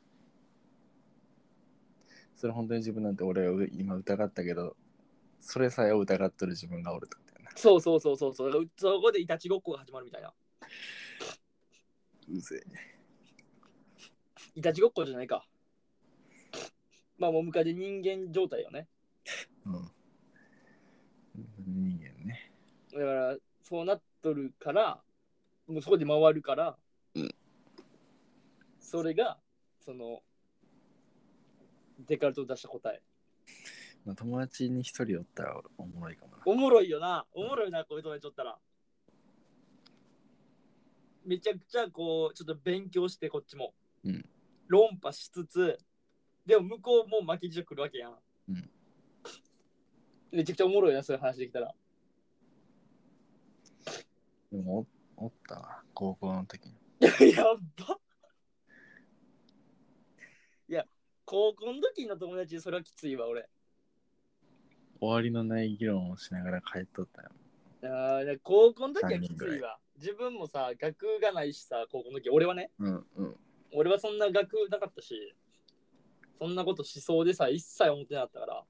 [2.37, 4.77] それ本当に自分なんて俺は今疑ったけど、
[5.41, 7.51] それさえを疑っとる自分がおるってことやな。
[7.51, 7.59] う。
[7.59, 8.71] そうそうそうそうそう。
[8.77, 10.33] そこでいたちごっこが始まるみたいな。
[12.33, 12.63] うぜ
[14.55, 15.45] いたちごっこじゃないか。
[17.19, 18.87] まあ、もう向かいで人間状態よね。
[19.27, 19.31] え。
[19.67, 19.91] うん。
[21.67, 22.50] 人間ね。
[22.93, 25.01] だから、そうなっとるから、
[25.67, 26.77] もうそこで回るから、
[27.15, 27.35] うん
[28.81, 29.39] それが、
[29.85, 30.21] その、
[32.09, 33.01] デカルト出した答え。
[34.05, 36.43] まあ、友達に一人おったらおもろいかもな。
[36.45, 37.25] おもろいよな。
[37.33, 38.59] おもろいな、こういうとこでちょったら。
[41.25, 43.75] めちゃくちゃこう、ちょっと勉強して、こっちも。
[44.05, 44.25] うん
[44.67, 45.79] 論破しつつ、
[46.47, 48.19] でも向こうも巻き舌来るわけやん。
[48.49, 48.71] うん
[50.33, 51.75] めちゃくちゃおもろいな、そういう話できたら。
[54.53, 54.87] でも
[55.17, 56.75] おおったわ、高校の時に。
[57.01, 57.99] やっば。
[60.69, 60.85] いや、
[61.25, 63.49] 高校の時の友達でそれはきついわ、俺。
[65.01, 67.29] 終わりのない議論をしながら帰っとったよ。
[67.83, 69.79] あー高校の時はきついわ。
[69.97, 73.37] 自分もさ、学がないしさ、高校の時、俺はね、うんうん。
[73.73, 75.35] 俺はそんな学なかったし、
[76.41, 78.65] そんなことしそうでさ、一切思ってなかったから。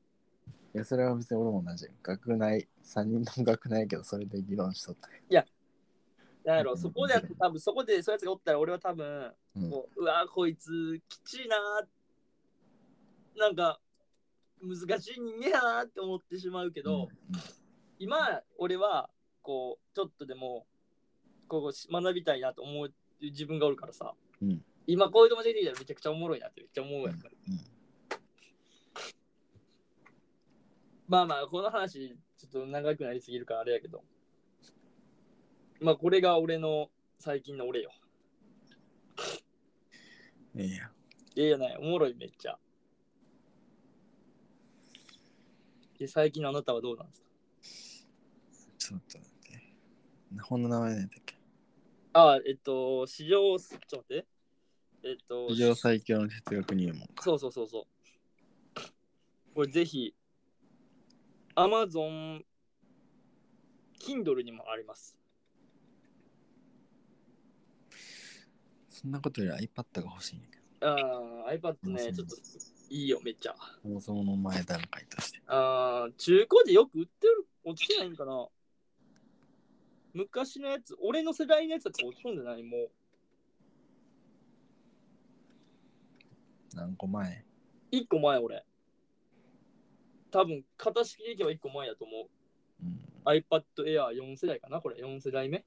[0.74, 1.88] いや、それは別に俺も同じ。
[2.02, 5.44] 学内、3人とも学内やけど、それで議論しとったよ。
[6.44, 9.70] なんやろ、うんそこでやって多分そこでそういうやつがおったら俺は多分、うん。
[9.70, 13.80] こううわこいつきちいなーなんか
[14.62, 17.08] 難しい人間やなーって思ってしまうけど、
[17.98, 19.08] 今俺は
[19.42, 20.66] こうちょっとでも
[21.48, 24.62] こう学びたいなと思う自分がおるからさ、うん。
[24.86, 27.54] 今こういう友達でいたらめちゃくちゃおもろいなってめっちゃ思うやっぱり、うん。
[27.54, 27.60] うん。
[31.08, 34.02] まあまあこの話ちょっと長くなりすぎるからあれやけど
[35.80, 37.90] まあこれが俺の最近の俺よ
[40.54, 40.90] いやいや、
[41.36, 42.58] いやいやねおもろいめっちゃ
[45.98, 47.26] で最近のあなたはどうなんですか？
[48.78, 50.42] ちょっと待って。
[50.42, 51.34] 本の名前何だっけ？
[52.12, 54.26] あえっと史上ちょっと待って
[55.02, 57.22] えっと史上最強の哲学入門か。
[57.22, 57.84] そうそうそうそう。
[59.54, 60.14] これぜひ、
[61.56, 62.44] Amazon
[63.98, 65.18] Kindle にもあります。
[69.00, 70.88] そんなことより iPad が欲しいんやけど。
[70.88, 72.36] ああ、iPad ね、ちょっと
[72.90, 73.54] いいよ、めっちゃ。
[73.80, 75.40] そもそもの前段階として。
[75.46, 78.46] ああ、中古でよく売ってる、落ちてないんかな
[80.12, 82.90] 昔のやつ、俺の世代のやつだと落ちるんじゃないもう。
[86.74, 87.46] 何個前
[87.92, 88.66] ？1個前、俺。
[90.30, 92.28] 多分、型式でいけば1個前だと思
[92.82, 92.84] う。
[92.84, 93.00] うん。
[93.24, 95.64] iPad Air 4世代かなこれ、4世代目？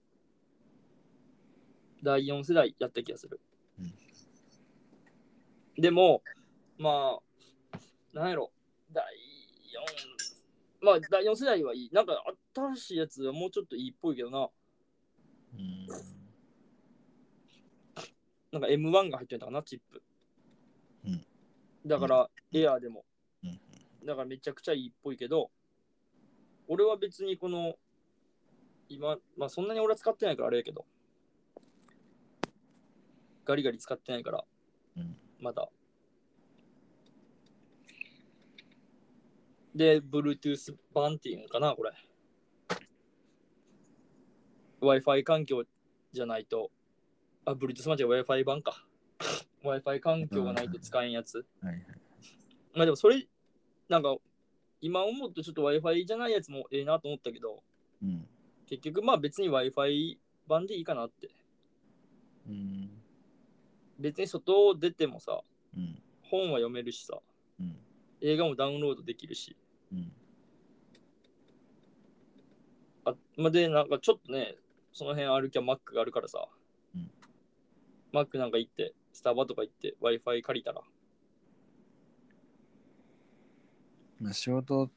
[2.03, 3.39] 第4世代やった気がする。
[3.79, 3.93] うん
[5.75, 6.21] でも、
[6.77, 7.19] ま
[7.73, 7.77] あ、
[8.13, 8.51] なんやろ、
[8.91, 9.03] 第
[10.81, 11.89] 4、まあ、第4世代はいい。
[11.91, 12.23] なんか、
[12.55, 14.49] 新しいやつはもうちょっといいっぽいけどな。
[15.55, 15.87] うん。
[18.51, 20.03] なんか M1 が入ってんだかな、チップ。
[21.05, 21.25] うん
[21.85, 23.03] だから、うん Air でも。
[23.43, 23.59] うん
[24.05, 25.49] だからめちゃくちゃいいっぽいけど、
[26.67, 27.75] 俺は別にこの、
[28.89, 30.85] 今、まあそんなに俺は使ってないからあれやけど、
[33.45, 34.43] ガリガリ使ってないから、
[34.97, 35.67] うんまだ。
[39.75, 41.91] で、Bluetooth 版っていうのかな、これ。
[44.81, 45.63] Wi-Fi 環境
[46.11, 46.71] じゃないと、
[47.45, 48.85] あ、Bluetooth 版じゃ Wi-Fi 版か。
[49.63, 51.45] Wi-Fi 環境がないと使えんやつ。
[51.61, 51.85] はいはい。
[52.75, 53.27] まあでもそれ、
[53.89, 54.15] なんか、
[54.79, 57.63] 今思うとちょっと Wi-Fi じゃないやつもええなと思ったけど、
[58.01, 58.27] うん。
[58.67, 60.17] 結局まあ別に Wi-Fi
[60.47, 61.29] 版でいいかなって。
[62.47, 63.02] うん。
[64.03, 65.41] 別に外出てもさ、
[65.75, 65.97] うん。
[66.23, 67.19] 本は読めるしさ、
[67.57, 67.77] うん。
[68.19, 69.55] 映画もダウンロードできるし。
[69.93, 70.11] うん。
[73.05, 74.55] あまあ、で、なんかちょっとね、
[74.91, 76.45] その辺歩きは Mac があるからさ、
[76.95, 77.09] うん
[78.11, 80.81] Mac なんか行って、スタバとか行って Wi-Fi 借りたら、
[84.19, 84.89] まあ仕事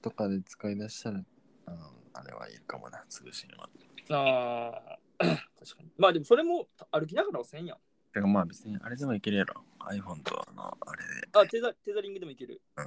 [0.00, 1.20] とかで使い出したら、
[1.66, 3.68] あの、あれはいるかもな、通信は。
[4.10, 5.90] あー 確かに。
[5.98, 7.78] まあでもそれも歩きながらはせんやん。
[8.14, 9.62] てかまあ別にあれでもいけるやろ。
[9.80, 11.28] iPhone とあの、あれで。
[11.32, 12.60] あ、テザテザリングでもいける。
[12.76, 12.84] うん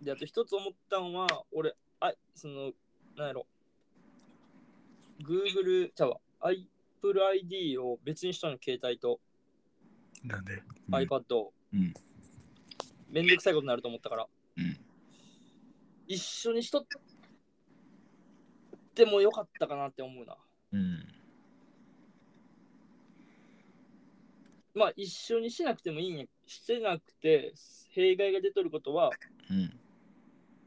[0.00, 2.70] で、あと一つ思ったのは、俺、あ、その、
[3.16, 3.46] なんやろ、
[5.20, 9.18] Google、ちゃうわ、Apple ID を別にしたの、携帯と
[10.22, 11.52] なんで、iPad を。
[11.72, 11.92] うん。
[13.10, 14.28] めんどくさいことになると思ったから。
[14.56, 14.78] うん。
[16.06, 16.84] 一緒にしとっっ
[18.94, 20.36] てもよかったかなって思うな。
[20.72, 21.17] うん。
[24.74, 26.24] まあ一緒にしなくてもいいんや。
[26.46, 27.52] してなくて、
[27.90, 29.10] 弊害が出とることは、
[29.50, 29.78] うん。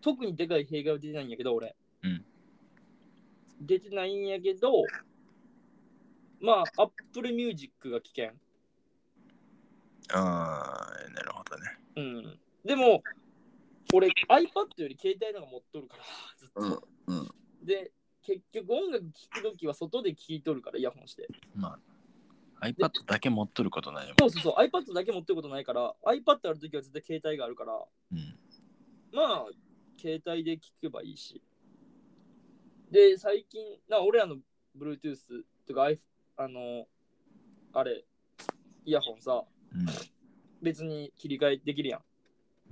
[0.01, 1.75] 特にでかい弊害は出てないんやけど、俺。
[2.03, 2.25] うん
[3.61, 4.71] 出てないんやけど、
[6.39, 8.31] まあ、Apple Music が危険。
[10.11, 11.77] ああ、なるほどね。
[11.95, 12.39] うん。
[12.65, 13.03] でも、
[13.93, 16.03] 俺、iPad より携帯の方が持っとるから、
[16.37, 16.87] ずっと。
[17.07, 17.19] うん。
[17.19, 17.31] うん。
[17.65, 17.91] で、
[18.23, 21.27] 結局音楽聴くときは外で聴いとるから、イヤホンして。
[21.55, 21.79] まあ、
[22.61, 24.15] iPad だけ持っとることないもん。
[24.19, 27.73] そうそうそう、iPad だけ持ってることないから、iPad あるときは絶対携帯があるから、
[28.11, 28.37] うん。
[29.11, 29.45] まあ、
[29.99, 31.41] 携帯で聞けばいいし。
[32.91, 34.37] で、最近、な俺らの
[34.77, 35.17] Bluetooth
[35.67, 35.99] とか、iPhone
[36.37, 36.87] あの、
[37.73, 38.05] あれ、
[38.85, 39.43] イヤホンさ、
[39.73, 39.85] うん。
[40.61, 42.01] 別に切り替えできるやん。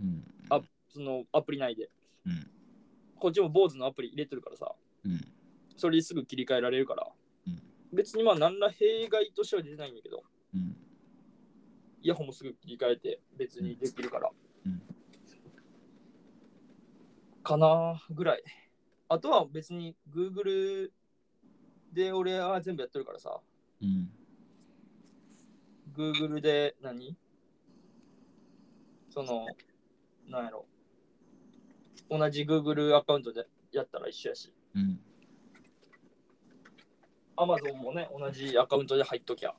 [0.02, 0.24] うん。
[0.50, 1.90] あそのアプリ内で。
[2.26, 2.50] うん。
[3.20, 4.72] こっちも BOSE のアプリ入れてるからさ、
[5.04, 5.20] うん。
[5.76, 7.19] それですぐ切り替えられるから、うん
[7.92, 10.24] 別にまあ何ら弊害としては出てないんだけど、
[10.54, 10.76] うん。
[12.02, 14.30] イヤホンもすぐ切り替えて別にできるから。
[14.66, 14.82] うん
[17.42, 18.44] かなぐらい。
[19.08, 20.92] あとは別に Google
[21.92, 23.40] で俺は全部やってるからさ、
[23.82, 24.12] うん。
[25.96, 27.18] Google で何？
[29.10, 29.48] その、
[30.28, 30.68] なんやろ。
[32.08, 35.00] 同じ Google アカウントでやったら一緒やし、うん。
[37.40, 39.56] Amazon もね、同じアカウントで入っときゃ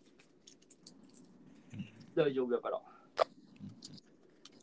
[2.15, 2.81] 大丈夫やから。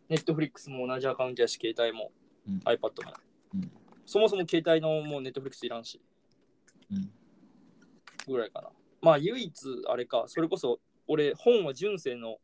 [0.10, 2.12] Netflix も同じアカウントやし、携帯も、
[2.48, 3.14] うん iPad も。
[3.56, 3.72] うん
[4.06, 6.00] そもそも携帯のもう Netflix いらんし、
[6.90, 7.12] うん。
[8.26, 8.70] ぐらいかな。
[9.02, 9.54] まあ唯一
[9.90, 12.38] あれか、それこそ俺本は純正の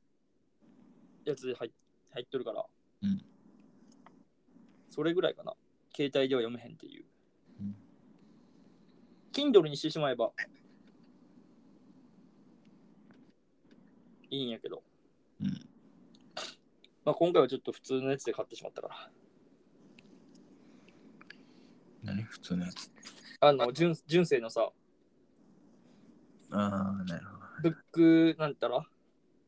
[1.24, 1.72] やつで入っ
[2.14, 2.66] 入っとるから、
[3.04, 3.24] うん
[4.90, 5.54] それぐらいかな。
[5.96, 7.06] 携帯では読めへんっていう。
[7.62, 7.76] うん
[9.32, 10.32] Kindle にしてしまえば
[14.34, 14.82] いいんやけど、
[15.40, 15.48] うん。
[17.06, 19.12] まあ、今回はちょっと普通のやつで買ってしまったから。
[22.02, 22.92] 何普通のやつ？
[23.40, 24.72] あの、純純正のさ、
[26.50, 26.58] あ
[27.00, 28.84] あ、なるほブックなんたら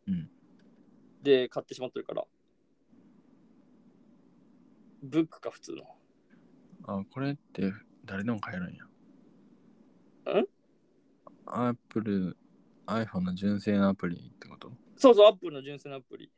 [0.07, 0.29] うん
[1.23, 2.23] で買ってしまってるから。
[5.01, 5.77] ブックか普通の。
[5.77, 5.87] ど。
[6.87, 7.73] あこれって
[8.05, 8.83] 誰でも買えるんや。
[8.83, 8.87] ん？
[11.47, 12.37] アップル、
[12.87, 14.71] iPhone の純正のアプリってこと？
[14.97, 16.31] そうそう、アップルの純正のアプリ。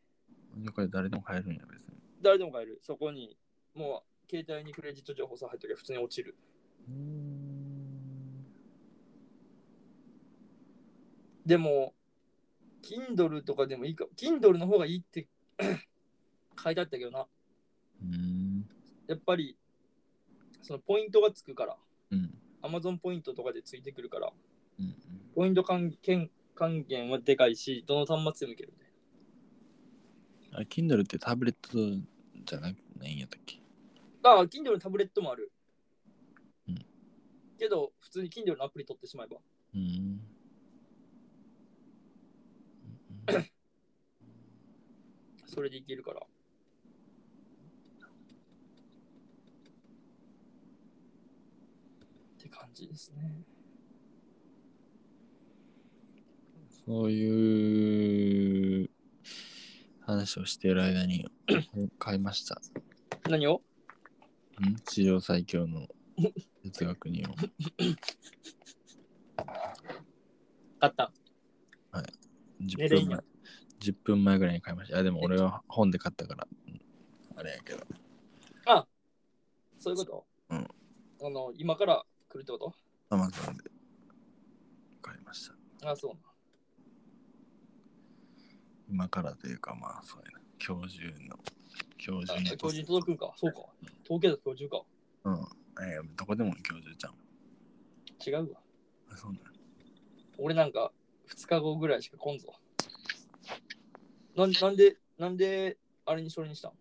[0.73, 1.97] これ誰でも買えるんや、別に。
[2.21, 2.79] 誰でも買える。
[2.81, 3.37] そこに、
[3.75, 6.35] もう、携帯にクレジット情報さ入っときゃ普通に落ちる。
[11.45, 11.93] でも、
[12.81, 14.05] Kindle とかでもいいか。
[14.15, 15.27] Kindle の方がいいって
[16.61, 17.27] 書いてあったけどな。
[18.01, 18.67] うん。
[19.07, 19.57] やっぱり、
[20.61, 21.77] そのポイントがつくから、
[22.11, 22.37] うん。
[22.61, 24.33] Amazon ポイントとかでついてくるから、
[24.79, 24.95] うん。
[25.35, 28.89] ポイント還元還元はでかいし、どの端末でもいけるみたい
[30.53, 31.77] あれ、Kindle ってタブレット
[32.45, 33.59] じゃなくないんやったっけ？
[34.23, 35.51] あ、Kindle のタブレットもある。
[36.67, 36.85] うん
[37.59, 39.37] けど、普通に Kindle のアプリ取ってしまえば。
[39.73, 40.21] うん。
[45.47, 46.21] それでいけるから。
[46.21, 46.23] っ
[52.39, 53.43] て感じですね。
[56.87, 58.89] そういう
[60.05, 61.29] 話をしている間に
[61.99, 62.61] 買いました。
[63.29, 63.55] 何を？
[63.55, 63.59] ん？
[64.87, 65.85] 史上最強の
[66.63, 67.31] 哲学にを。
[70.79, 71.11] 買った。
[72.61, 73.19] 10寝れんや分前。
[73.81, 74.95] 10分前ぐらいに買いました。
[74.95, 76.81] いや、でも俺は本で買ったから、うん
[77.35, 77.85] あれやけど。
[79.77, 80.25] そういうこと？
[80.51, 80.67] うん
[81.21, 82.73] あの、今から来るってこと
[83.09, 83.69] ？Amazon で
[85.01, 85.49] 買いまし
[85.81, 85.91] た。
[85.91, 86.26] あそうな。
[88.89, 90.39] 今からというか、まあ、そうやな。
[90.65, 91.39] 今日中の。
[91.99, 92.41] 今日あ中の。
[92.41, 93.33] 今日中に届くんか。
[93.35, 93.59] そうか。
[94.03, 94.81] 東京だと今日中か。
[95.25, 95.33] うん。
[95.33, 98.43] えーどこでも今日中じゃん。
[98.43, 98.59] 違うわ。
[99.11, 99.43] あそうなの
[100.39, 100.91] 俺なんか
[101.29, 102.53] 2日後ぐらいしか来んぞ。
[104.35, 106.73] なんなんで、なんで、あれにそれにしたん？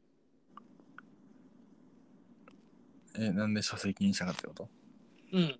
[3.18, 4.68] え、なんで書籍にしたかってこと？
[5.32, 5.59] うん。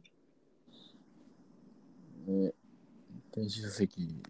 [2.28, 2.55] え、
[3.32, 4.22] 電子書籍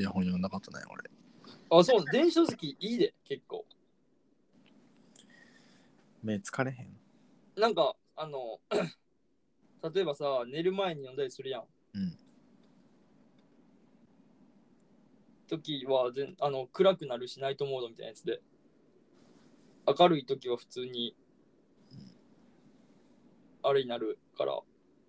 [0.00, 1.10] で本読んだことない俺。
[1.70, 3.64] あ、そう、電子書籍いいで、結構。
[6.22, 6.96] 目疲れへん
[7.56, 8.60] なんか、あの、
[9.92, 11.64] 例えばさ、寝る前に読んだりするやん。
[11.94, 12.18] うん。
[15.48, 18.40] 時は全あの暗くなるし、ナイトモードみたいなやつで。
[19.86, 21.16] 明るい時は普通に
[23.62, 24.58] あれになるから、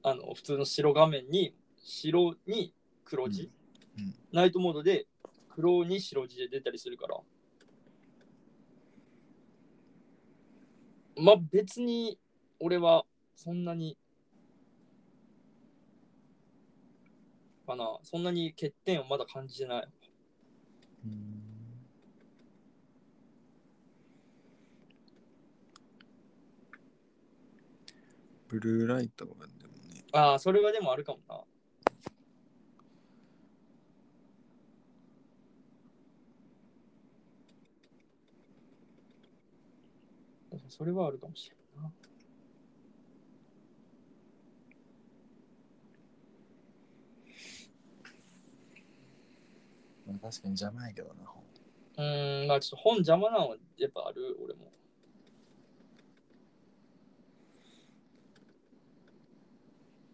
[0.04, 2.74] あの、普通の白画面に、白に
[3.04, 3.52] 黒字、
[4.32, 5.08] ナイトモードで
[5.50, 7.18] 黒に白字で出たりするから。
[11.16, 12.18] まあ別に
[12.60, 13.98] 俺はそんなに
[17.68, 19.88] かなそんなに欠点をまだ感じてない。
[28.48, 31.42] ブルーライトはでもね、ああ、それはでもあるかもな。
[40.76, 41.92] それはあるかもしれんな。
[50.08, 51.44] まあ、確かに邪魔やけどな、本
[51.98, 54.72] うーん、まあちょっと本邪魔なのはやっぱある、俺も。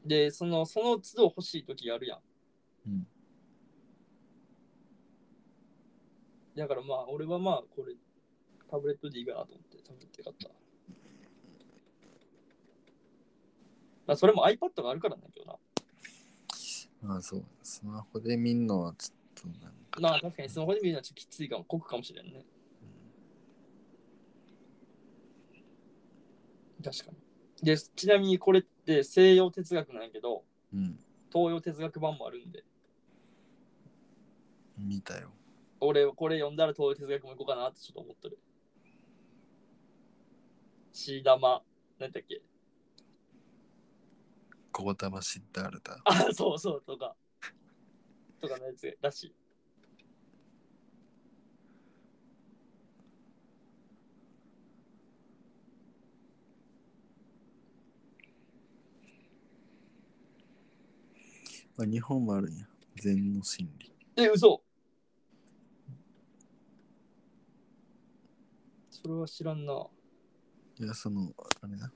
[0.05, 2.19] で、その、その都度欲しい時があるやん。
[2.85, 3.07] うん。
[6.53, 7.95] だからまあ、俺はまあ、これ、
[8.69, 10.49] タブレットでいいかなと思って、タブレットで買った。
[14.05, 15.55] まあ、それも iPad があるからなんだけどな。
[17.01, 20.01] まあそう、スマホで見んのはちょっとなんか。
[20.01, 22.45] まあ、確かにスマホで見るのはちょっときついかも、酷かもしれんね。
[26.83, 27.17] 確かに。
[27.65, 30.43] で、ちなみにこれって西洋哲学なんやけど、
[30.73, 30.99] うん。
[31.31, 32.63] 東洋哲学版もあるんで、
[34.77, 35.31] 見たよ。
[35.81, 38.39] 俺、これ読んだら東洋哲学も行こうかなってちょっと思ってる。
[40.91, 41.61] シーダマ、
[41.97, 42.41] なんだっけ？
[44.71, 45.99] 小言葉シッダールタ。
[46.05, 47.15] あ、そうそう、とか。
[48.41, 49.35] とかのやつらしい。
[61.77, 62.65] あ、日本もあるんや。
[62.95, 63.93] 禅の心理。
[64.17, 64.61] え、嘘
[68.89, 69.87] それは知らんな。
[70.79, 71.91] いや、その、あれな。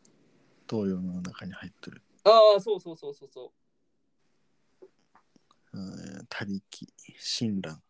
[0.70, 2.02] 東洋の中に入ってる。
[2.26, 3.52] ああ、そうそうそうそうそう。
[5.72, 5.80] う
[6.22, 7.82] ん他力、親鸞、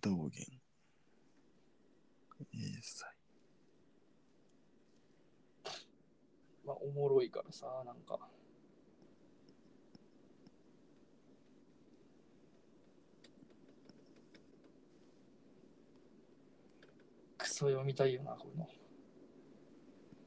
[0.00, 0.30] 道元、
[2.52, 3.08] 英才。
[6.64, 8.18] まあ、おもろいからさ、なんか。
[17.62, 18.68] クソ読みたいよな、これの。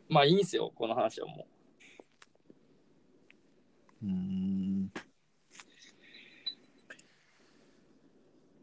[0.08, 1.46] まあいいんすよ、この話はも
[4.02, 4.92] うーん。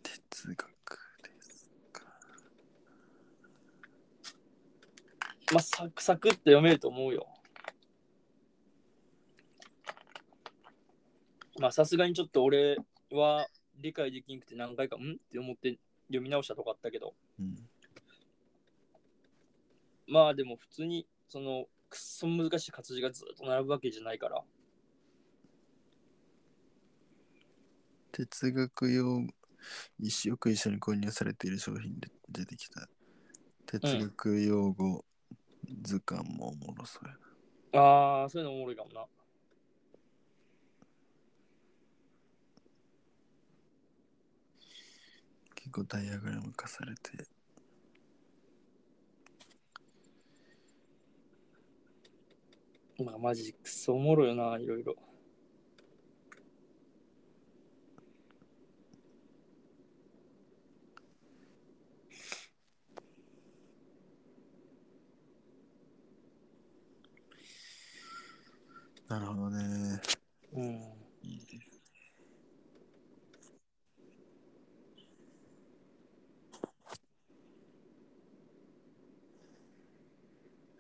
[0.03, 2.03] 哲学ですか。
[5.51, 5.55] う。
[5.55, 7.29] まあサクサクって読めると思うよ。
[11.59, 12.79] まあさすがにちょっと俺
[13.11, 15.13] は理解できんくて何回か、ん？
[15.13, 17.69] って思って読み直したとこあったけど、うん。
[20.07, 24.43] まあでも普通にそのくっそ難しい活字がずっと並ぶわけじゃないから、
[28.13, 29.27] 哲学用
[29.99, 32.89] 一よく一緒に購入されている商品で出てきた
[33.67, 35.05] 哲学用語
[35.83, 37.81] 図鑑もおもろそうやな。
[37.81, 39.07] ああ、そういうのおもろいかもな。
[45.55, 47.27] 結構ダイアグラム化されて。
[53.03, 54.97] まあマジくそおもろいよな、いろいろ。
[69.09, 70.01] なるほどね。
[70.55, 70.63] うん。
[71.23, 71.81] いいです。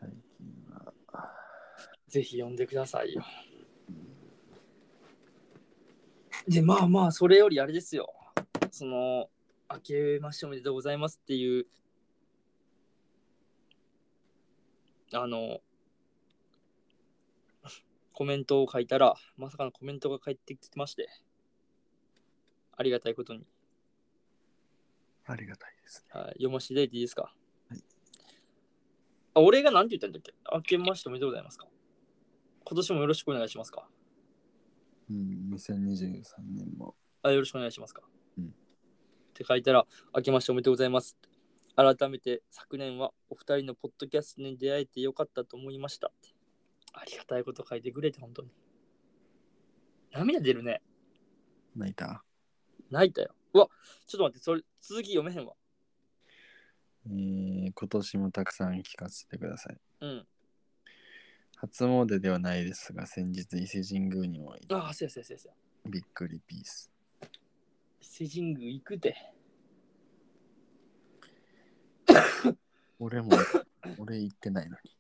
[0.01, 0.93] 最近は、
[2.13, 3.25] ぜひ読んでくださいよ。
[6.47, 8.13] で、まあまあ、それよりあれですよ。
[8.71, 9.31] その、
[9.71, 11.67] 明けましておめでとうございますっていう、
[15.15, 15.61] あの、
[18.13, 21.09] コメントを書いたら、まさかのコメントが返ってきてまして、
[22.77, 23.47] ありがたいことに、
[25.25, 26.21] ありがたいですね。
[26.21, 27.33] はい、読ませていただいていいですか、
[27.71, 27.79] はい。
[29.33, 30.35] あ俺が何て言ったんだっけ？
[30.53, 31.67] 明けましておめでとうございますか？
[32.65, 33.89] 今年もよろしくお願いしますか？
[35.11, 36.23] うん、2023
[36.55, 36.95] 年も。
[37.23, 38.03] あよろしくお願いしますか、
[38.39, 38.49] うんっ
[39.35, 41.17] て書いたら、明けましておめでとうございます。
[41.75, 46.29] 改めて昨年はお二人のポッドキャストに出会えてよかったと思いましたって。
[46.93, 48.51] ありがたいこと書いてくれて、本当に。
[50.13, 50.83] 涙出るね。
[51.75, 52.23] 泣いた？
[52.91, 53.35] 泣いたよ。
[53.55, 53.69] うわ、
[54.07, 55.55] ちょっと待って、それ続き読めへんわ。
[57.07, 59.81] えー、今年もたくさん聞かせてください。
[60.03, 60.27] うん。
[61.63, 65.53] 初詣ではないですが、先日伊勢神宮にも行っああ、そうやそうやそうやそう
[65.87, 65.91] や。
[65.93, 66.91] びっくりピース。
[68.01, 69.15] 伊勢神宮行くで。
[72.99, 73.31] 俺も、
[73.97, 74.91] 俺行ってないのに。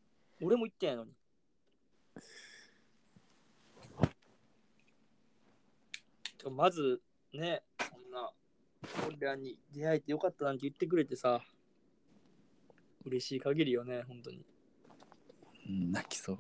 [0.40, 1.10] 俺も行ってないのに。
[6.38, 7.02] てかまず
[7.32, 8.30] ね、そんな、
[9.08, 11.40] 俺らに出会えてよかったなんて言ってくれてさ、
[13.04, 14.46] 嬉しい限りよね、本当に。
[15.68, 16.38] うん、泣きそう。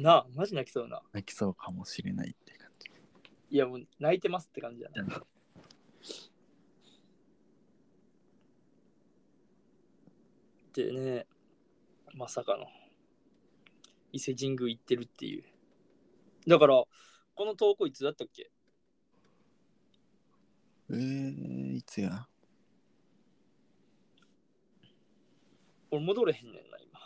[0.00, 1.02] なあ、マジ泣きそうな。
[1.12, 2.90] 泣きそうかもしれないって感じ。
[3.50, 4.94] いや、もう泣いてますって感じだね。
[10.72, 11.26] でね、
[12.14, 12.66] まさかの
[14.12, 15.44] 伊勢神宮行ってるっていう。
[16.46, 16.84] だから、
[17.34, 18.50] この投稿いつだったっけ？
[20.90, 22.26] えー、いつや？
[25.90, 27.00] 俺戻れへんねんな、今。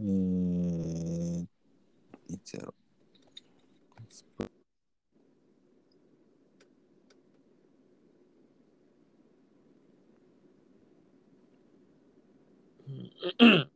[0.00, 0.61] えー、い
[2.44, 2.74] つやろ。
[12.88, 13.70] うん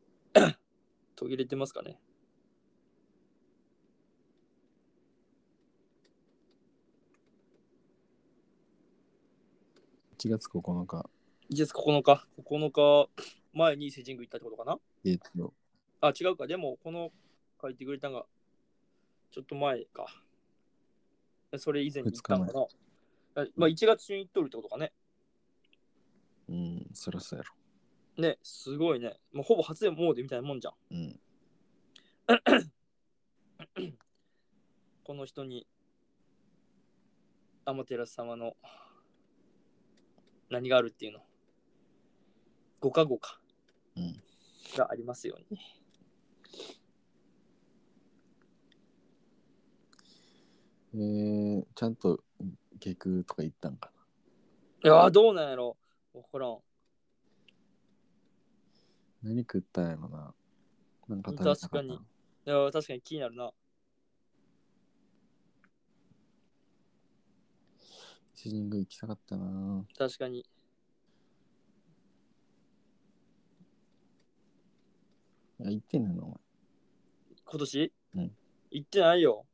[1.14, 1.98] 途切れてますかね
[10.18, 11.08] 1月9日。
[11.50, 13.08] 1月9日、9日
[13.52, 14.78] 前に伊勢神宮行ったってことかな？
[15.04, 15.54] えーっと、
[16.00, 16.46] あ、違うか。
[16.46, 17.12] でも、この
[17.62, 18.26] 書いてくれたのが、
[19.36, 20.06] ちょっと前か。
[21.58, 22.52] それ以前に行ったのか
[23.34, 23.42] な。
[23.42, 24.94] あまあ、1月中に行っとるってことかね。
[26.48, 28.22] うん、そらそうやろ。
[28.22, 29.20] ね、すごいね。
[29.34, 30.74] もうほぼ初で詣みたいなもんじゃん。
[30.90, 31.20] うん。
[35.04, 35.66] この人に、
[37.66, 38.56] 天照様の
[40.48, 41.20] 何があるっていうの。
[42.80, 43.38] ご加護か。
[43.96, 44.22] うん
[44.78, 45.60] がありますように。
[50.98, 52.24] えー、ちゃんと
[52.78, 53.92] 下空とか行ったんか
[54.82, 55.76] いやー、どうなんやろ。
[56.14, 56.52] わからん。
[56.52, 56.58] な。
[59.22, 60.34] 何食ったんやろな？
[61.08, 61.98] なんか食べた確かにい
[62.46, 63.50] やー、確かに気になるな。
[68.34, 69.84] 伊勢神宮行きたかったな。
[69.98, 70.38] 確かに。
[70.38, 70.44] い
[75.58, 76.24] や、行ってんの？
[76.24, 76.36] お前。
[77.44, 77.92] 今年？
[78.14, 78.36] うん。
[78.70, 79.44] 行ってないよ。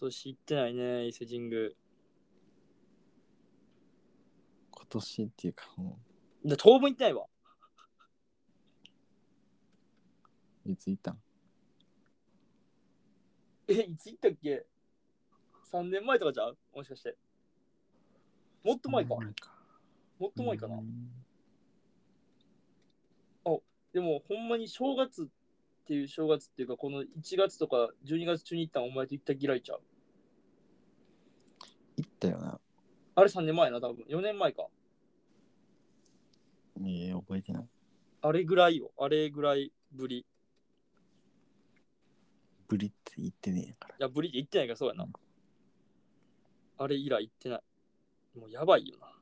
[0.00, 1.70] 年行ってないね、伊勢神宮。
[4.70, 5.98] 今年っていうか、も
[6.44, 7.26] で当分行ってないわ。
[10.64, 11.18] ういつ行ったん？
[13.68, 14.66] え、いつ行ったっけ
[15.72, 16.56] ?3 年前とかじゃう？
[16.74, 17.16] もしかして。
[18.64, 19.16] もっと前か。
[20.18, 20.76] もっと前かな。
[20.76, 21.10] うん
[23.90, 25.26] でも、ほんまに正月っ
[25.86, 27.06] ていう正月っていうか、この1
[27.38, 29.80] 月とか12月中に行ったんお前と行った嫌いちゃう？
[31.98, 32.60] 行ったよな。
[33.16, 34.04] あれ3年前な、多分。
[34.08, 34.66] 4年前か。
[36.80, 37.68] いや、覚えてない。
[38.22, 38.92] あれぐらいよ。
[38.96, 40.18] あれぐらいぶり。
[40.18, 40.26] い
[42.68, 43.96] ブリって言ってねえから。
[43.98, 45.06] や、ぶりって行ってないからそうやな。
[46.78, 47.60] あれ以来行ってない。
[48.38, 49.17] もうやばいよな。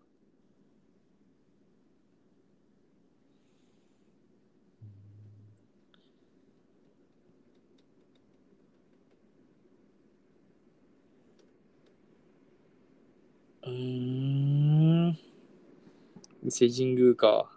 [16.47, 17.51] 伊勢神宮か。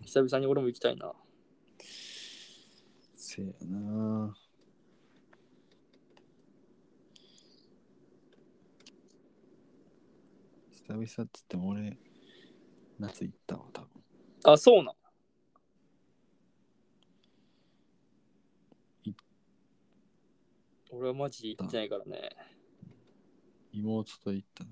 [0.00, 1.12] 久々に俺も行きたいな。
[3.14, 4.34] せやな。
[10.70, 11.98] 久々っつっても俺、
[12.98, 13.88] 夏行ったわ、多分。
[14.44, 14.94] あ、そうなん。
[19.04, 19.14] い
[20.92, 22.30] 俺はマジで行ってないからね。
[23.70, 24.70] 妹と行ったね。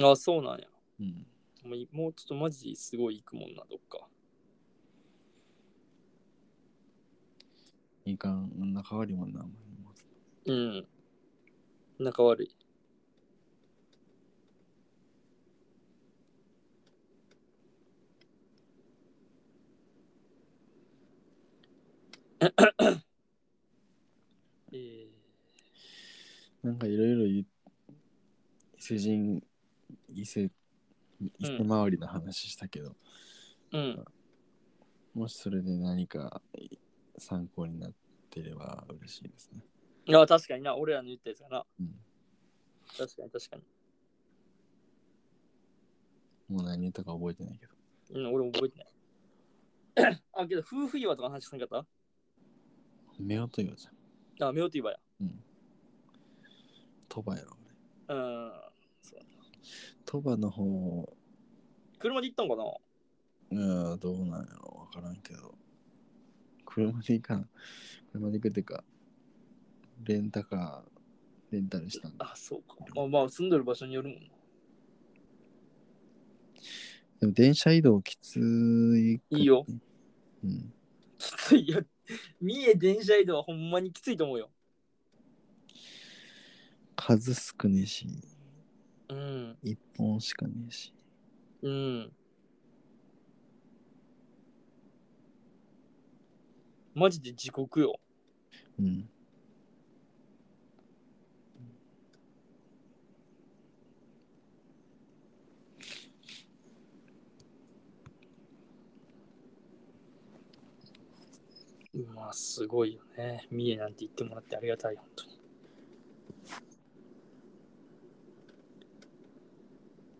[0.00, 0.66] あ、そうなんや。
[1.00, 1.26] うん。
[1.64, 4.08] もう妹とマジですごい行くもんな、どっか。
[8.04, 9.44] いかん、仲悪いもんな、
[10.46, 10.86] うん。
[11.98, 12.50] 仲悪い。
[24.72, 25.08] え
[26.62, 27.46] なんかいろいろ伊
[28.78, 29.42] 勢神、
[30.14, 30.48] 伊勢、
[31.20, 32.94] 伊勢周りの話したけど、
[33.72, 34.04] うん。
[35.14, 36.42] もしそれで何か
[37.18, 37.92] 参考になっ
[38.30, 39.64] てれば嬉しいですね。
[40.06, 41.64] いや、確かにな、俺らの言ったやつかな。
[41.80, 41.94] うん。
[42.96, 43.62] 確かに確かに。
[46.48, 47.74] もう何言ったか覚えてないけど。
[48.14, 50.22] うん、俺も覚えてない。
[50.32, 51.86] あ、けど、夫婦岩とか話せなかっ
[53.18, 53.94] 夫婦岩じゃん。
[54.38, 54.98] たあ、夫婦岩や。
[55.22, 55.44] うん。
[57.08, 57.56] 鳥羽やろ、
[58.08, 58.16] 俺。
[58.16, 58.65] うん。
[60.06, 61.12] 鳥羽の方、
[61.98, 62.64] 車で行ったんかな？
[63.50, 65.54] うん、どうなんやろ、わからんけど。
[66.64, 67.48] 車で行かん。
[68.12, 68.84] 車で行くってか、
[70.04, 72.30] レンタカー、レンタルしたんだ。
[72.32, 72.76] あ、そうか。
[72.94, 74.28] まあまあ、住んでる場所によるもんな。
[77.20, 79.64] でも電車移動きつい、いいよ。
[80.44, 80.72] うん。
[81.18, 81.82] きついよ。
[82.40, 84.50] 三重電車移動はほんまにきついと思うよ。
[86.94, 88.06] 数少ねえし、
[89.08, 89.56] うん。
[89.62, 90.92] 一本しかねえし。
[91.62, 92.12] うん。
[96.94, 98.00] マジで地獄よ。
[98.78, 99.08] うん。
[112.14, 113.46] まあ、すごいよね。
[113.50, 115.35] 三重なんて言ってもらってありがたい、本当に。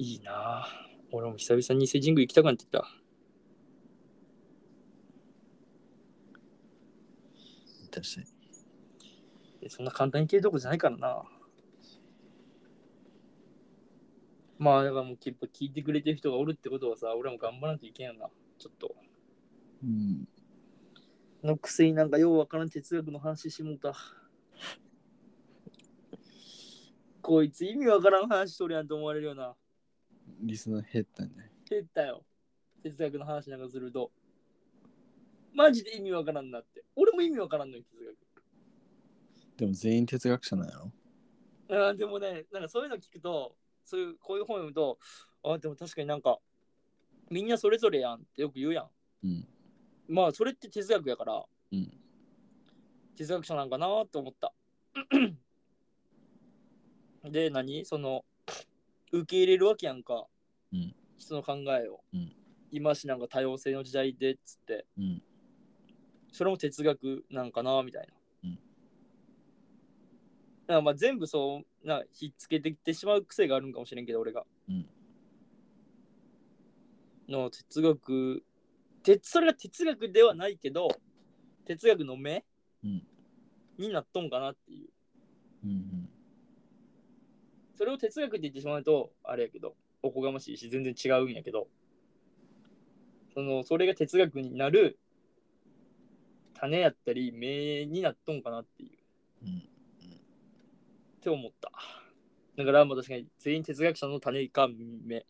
[0.06, 0.68] いいなあ
[1.10, 2.86] 俺も久々に伊勢神宮行きたくなってきた。
[7.90, 8.26] 確かに。
[9.62, 11.24] えそんな簡単に行けるとこじゃないからな。
[14.58, 18.28] まあ、だからもうやっぱ聞いてくれてる人がおるってことはさ、俺も頑張らんといけんよな。
[18.58, 18.94] ちょっと。
[19.82, 20.28] うん。
[21.42, 23.92] のくせになんかようわからん哲学の話しもうた。
[27.22, 29.56] こいつ意味わからん話しとるやんと思われるよな。
[30.40, 31.50] リスナー減ったんじゃない？
[31.68, 32.24] 減ったよ。
[32.82, 34.12] 哲学の話なんかすると。
[35.52, 36.84] マジで意味わからんなって。
[36.94, 38.16] 俺も意味わからんのに哲学。
[39.56, 40.92] でも全員哲学者なんやろ？
[41.68, 44.98] あーでもね、なんかそういうの聞くと、そういうこういう本読むと、
[45.42, 46.38] あーでも確かになんか、
[47.30, 48.90] みんなそれぞれやんってよく言うやん。
[49.24, 49.48] うん。
[50.08, 51.90] まあ、それって哲学やから、うん。
[53.16, 54.52] 哲学者なんかなと思った。
[57.24, 57.84] で、何？
[57.84, 58.24] その、
[59.12, 60.26] 受け入れるわけやんか。
[60.72, 62.00] うん人の考えを。
[62.12, 62.32] うん
[62.72, 65.22] 今しなんか多様性の時代でっつって、うん。
[66.32, 68.12] それも哲学なんかなみたいな。
[68.44, 68.62] うんだか
[70.74, 74.44] らまあ全部そうなひっつけてきてしまう癖があるんかもしれんけど俺が。
[74.68, 74.86] うん
[77.28, 78.44] の哲学
[79.02, 80.88] 哲それが哲学ではないけど
[81.64, 82.44] 哲学の目、
[82.84, 83.06] うん
[83.78, 84.88] になっとんかなっていう。
[85.64, 86.08] うん。
[87.76, 91.68] それを哲学って言ってしまうとあれやけどおこがましいし全然違うんやけど
[93.34, 94.98] そのそれが哲学になる
[96.58, 98.90] 種やったり目になっとんかなっていう。
[99.44, 99.58] うん。
[99.58, 99.60] っ
[101.20, 101.70] て思った。
[102.56, 104.66] だからまあ確かに全員哲学者の種か
[105.04, 105.26] 目。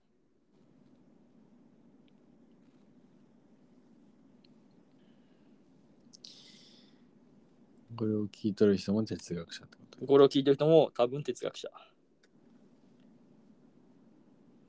[7.97, 10.07] これを聞いとる人も哲学者ってこと？
[10.07, 11.68] これを聞いてる人も多分哲学者。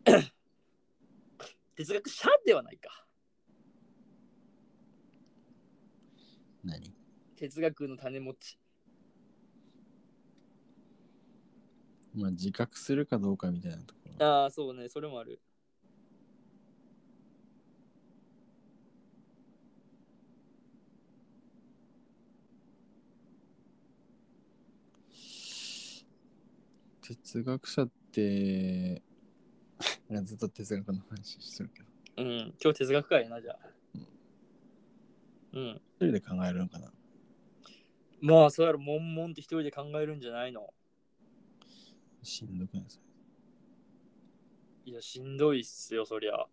[1.76, 3.06] 哲学者ではないか。
[6.64, 6.94] 何？
[7.36, 8.58] 哲学の種持ち。
[12.16, 14.26] まあ自覚するかどうかみたいなところ。
[14.26, 15.40] ああ、そうね、それもある。
[27.02, 29.02] 哲学者って、
[30.10, 31.88] いやずっと哲学の話してるけど、
[32.18, 33.58] うん、今日哲学会やな、じゃあ。
[35.54, 35.82] うん。
[36.00, 36.92] 一人で考えるのかな？
[38.22, 40.74] まあ、そうやろ、悶々って一人で考えるんじゃないの？
[42.24, 43.04] しんどくないですか？
[44.86, 46.46] いや、しんどいっすよ、そりゃ。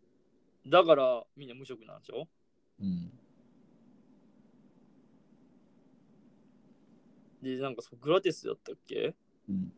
[0.67, 2.27] だから、みんな無職なんでしょ？
[2.81, 3.13] うん。
[7.41, 9.15] で、なんかソクラテスやったっけ？
[9.49, 9.73] うん。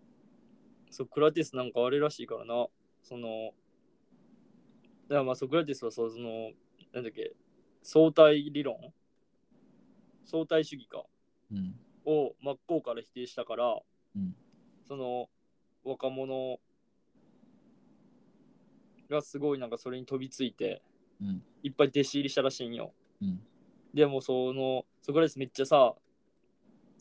[0.90, 2.68] ソクラテスなんかあれらしいからな。
[3.02, 3.52] その、
[5.08, 6.50] だからまあソクラテスはそうその、
[6.92, 7.32] なんだっけ、
[7.82, 8.76] 相対理論？
[10.24, 11.04] 相対主義か？
[11.52, 11.74] うん。
[12.04, 13.78] を真っ向から否定したから、
[14.16, 14.34] うん
[14.88, 15.28] その
[15.84, 16.58] 若者
[19.10, 20.82] がすごいなんかそれに飛びついて
[21.20, 21.42] うん。
[21.62, 22.92] いっぱい弟子入りしたらしいんよ。
[23.20, 23.40] うん。
[23.94, 25.94] でもそのソクラテスめっちゃさ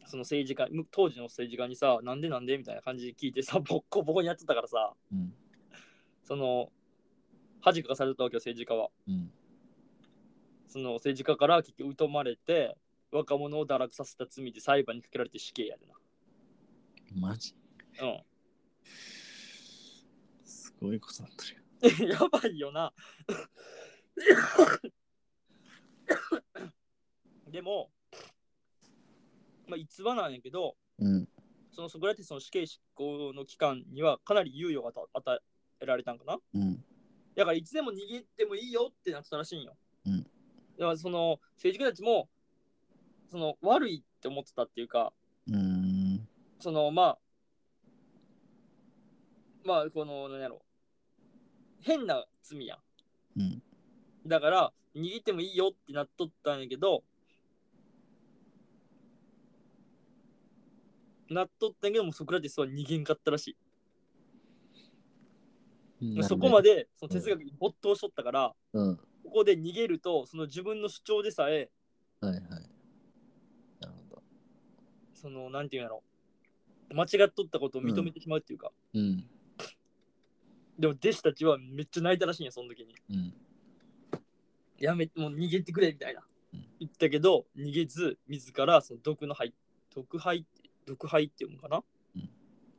[0.06, 5.34] その政治家む当時の政治家にさなんでなんでみたいな感じで聞いてさボッコボコにやってたからさうん。
[6.24, 6.70] その
[7.66, 9.32] 恥かかされたわけよ政治家はうん。
[10.68, 12.78] その政治家から結局疎まれて
[13.12, 15.88] 若者を堕落させた罪で裁判にかけられて死刑やで
[17.16, 17.56] マジ？
[18.00, 18.22] なうん
[20.44, 21.46] すごいことになって
[22.04, 22.14] るよ。
[22.14, 22.94] やばいよな。
[27.50, 27.90] でも、
[29.68, 31.28] まあ、逸話なんやけど、うん。
[31.72, 35.42] そのソクラテスの死刑執行の期間にはかなり猶予がた与
[35.82, 36.40] えられたんかな。
[36.54, 36.84] うん。
[37.36, 39.76] だからいつでも逃げてもいいよってなってたらしいんよ。
[40.06, 40.28] うん
[40.78, 42.28] だからその政治家たちも
[43.32, 45.14] その悪いって思ってたっていうか、
[45.48, 46.28] うーん。
[46.60, 47.18] そのまあ、
[49.64, 50.62] まあ、この、なんやろ、
[51.82, 52.80] 変な罪やん。
[53.40, 53.64] うん。
[54.26, 57.04] だから、逃げてもいいよってなっとったんやけど、
[61.30, 63.58] なっとったんやけども、ソクラテスは逃げんかったらしい。
[66.24, 66.76] そこまで。
[66.76, 68.98] でその哲学に没頭しとったから、うん。
[68.98, 69.04] こ
[69.40, 71.70] こで逃げると、その自分の主張でさえ、
[72.22, 72.42] はいはい。
[73.80, 74.24] なるほど。
[75.14, 76.04] その、なんていうんやろ、
[76.94, 79.28] 間違っとったことを認めてしまうっていうか、うん。
[80.78, 82.96] でも弟子たちはめっちゃ泣いたらしいんや、その時に。
[83.10, 83.34] うん。
[84.78, 86.22] やめ、もう逃げてくれみたいな
[86.54, 86.66] うん。
[86.80, 89.54] 言ったけど、逃げず、自らその毒の灰、
[89.94, 90.46] 毒灰、
[90.86, 91.84] 毒灰っていうのかな、
[92.16, 92.30] うん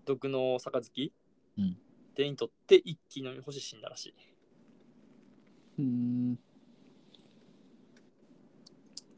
[0.04, 1.12] 毒の杯、
[1.58, 1.76] うん
[2.16, 4.14] 手に取って一気に飲み干し死んだらしい。
[5.78, 6.30] うーん。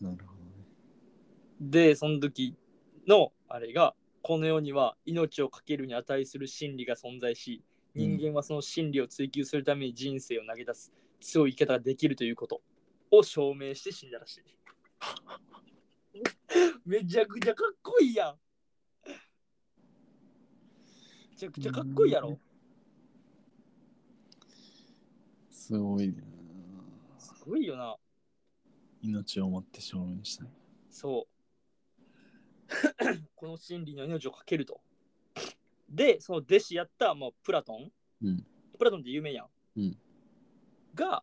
[0.00, 0.48] なるほどね。
[1.60, 2.56] で、その時
[3.06, 7.62] のあれが、この世には命を懸けるに値する真理が存在し、
[7.94, 12.60] 人間はその真理を追求するために人生を投げ出す強い生き方ができるということ
[13.10, 14.42] を証明して死んだらしい。
[16.84, 18.38] めちゃくちゃかっこいいやん。
[21.30, 22.38] めちゃくちゃかっこいいやろ。
[25.68, 26.22] すごいな。
[27.18, 27.94] すごいよな。
[29.02, 30.48] 命をもって証明したい。
[30.88, 32.68] そう。
[33.36, 34.80] この真理の命をかけると。
[35.90, 37.92] で、その弟子やった、まあ、プラトン。
[38.22, 38.46] うん
[38.78, 39.48] プラトンって有名やん。
[39.76, 39.98] うん
[40.94, 41.22] が、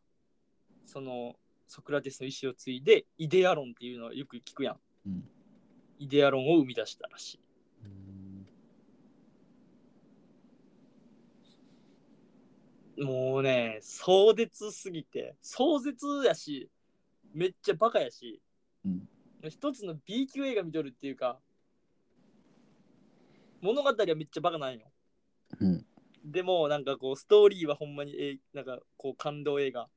[0.86, 4.80] そのソクラテスの意思を継いで、イデアロンっていうのをよく聞くやん。
[5.08, 5.28] うん。
[5.98, 7.40] イデアロンを生み出したらしい。
[7.82, 8.06] うーん
[12.98, 16.70] もうね、壮絶すぎて、壮絶やし、
[17.34, 18.42] めっちゃバカやし、
[18.86, 19.08] うん
[19.48, 21.40] 一つの B 級映画見とるっていうか、
[23.62, 24.88] 物語はめっちゃバカなんよ。
[25.60, 25.86] うん。
[26.24, 29.88] でも、なんかこう、ストーリーはほんまに、えーなんかこう、感動映画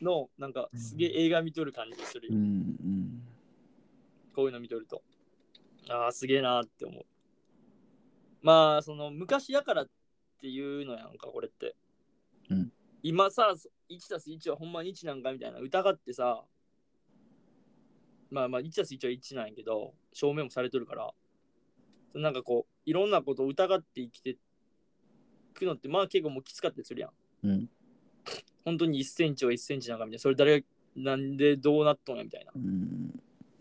[0.00, 2.42] の、なんかすげえ映画見とる感じするよ、うん。
[2.42, 3.22] うん。
[4.34, 5.02] こういうの見とると。
[5.90, 7.04] ああ、すげえなーって思う。
[8.42, 9.88] まあ、その、昔やからっ
[10.40, 11.76] ていうのやんか、これって。
[12.50, 12.72] うん
[13.02, 13.54] 今さ、
[13.88, 16.44] 1たす1はほんまに1なんかみたいな疑ってさ、
[18.30, 21.10] まあまあ、1たす1は1なんやけど、証明もされとるから、
[22.14, 24.36] なんかこう、いろんなことを疑って生きて
[25.54, 27.10] くのって、まあ結構もうきつかったりするやん。
[27.48, 27.68] うん。
[28.64, 30.66] 本当に1センチは1センチなんかみたいな、それ誰が、
[30.96, 32.52] なんでどうなっとんやみたいな。
[32.54, 33.18] うん。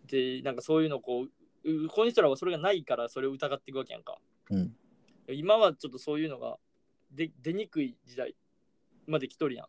[0.08, 1.24] で、なんかそういうのこ
[1.64, 4.18] う、うこの人らはそれがないからそれを疑っていくわけやんか。
[4.50, 4.76] うん。
[5.28, 6.58] 今はちょっとそういうのが
[7.12, 8.36] で出にくい時代
[9.08, 9.68] まで来とるやん。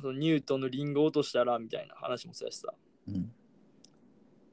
[0.00, 2.72] そのニュートンのリンゴ落としたらみたいな話もそうやしさ。
[3.08, 3.32] うん。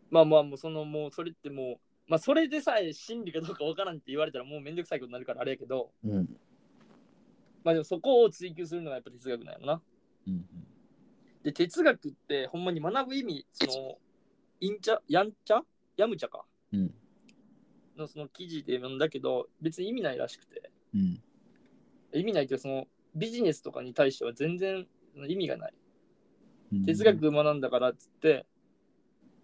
[0.09, 1.77] まあまあもうそのもうそれってもう、
[2.07, 6.29] まあそれでさえ真理かどうかわからんって言われたらもうめんどくさいことになるからあれやけど、うん。
[7.63, 9.81] まあでもそこを追求するのがやっぱ哲学なんやろな。
[10.27, 10.45] うん。
[11.43, 13.97] で、哲学ってほんまに学ぶ意味、その、
[14.63, 15.61] インチャ、ヤンチャ？
[15.97, 16.93] ヤムチャかうん。
[17.97, 20.71] のその記事で読んだけど、別に意味ないらしくて。
[20.95, 21.21] うん。
[22.13, 24.87] 意味ないけど、そのビジネスとかに対しては全然
[25.27, 25.73] 意味がない。
[26.71, 26.85] うん。
[26.85, 28.45] 哲学学んだからっつって、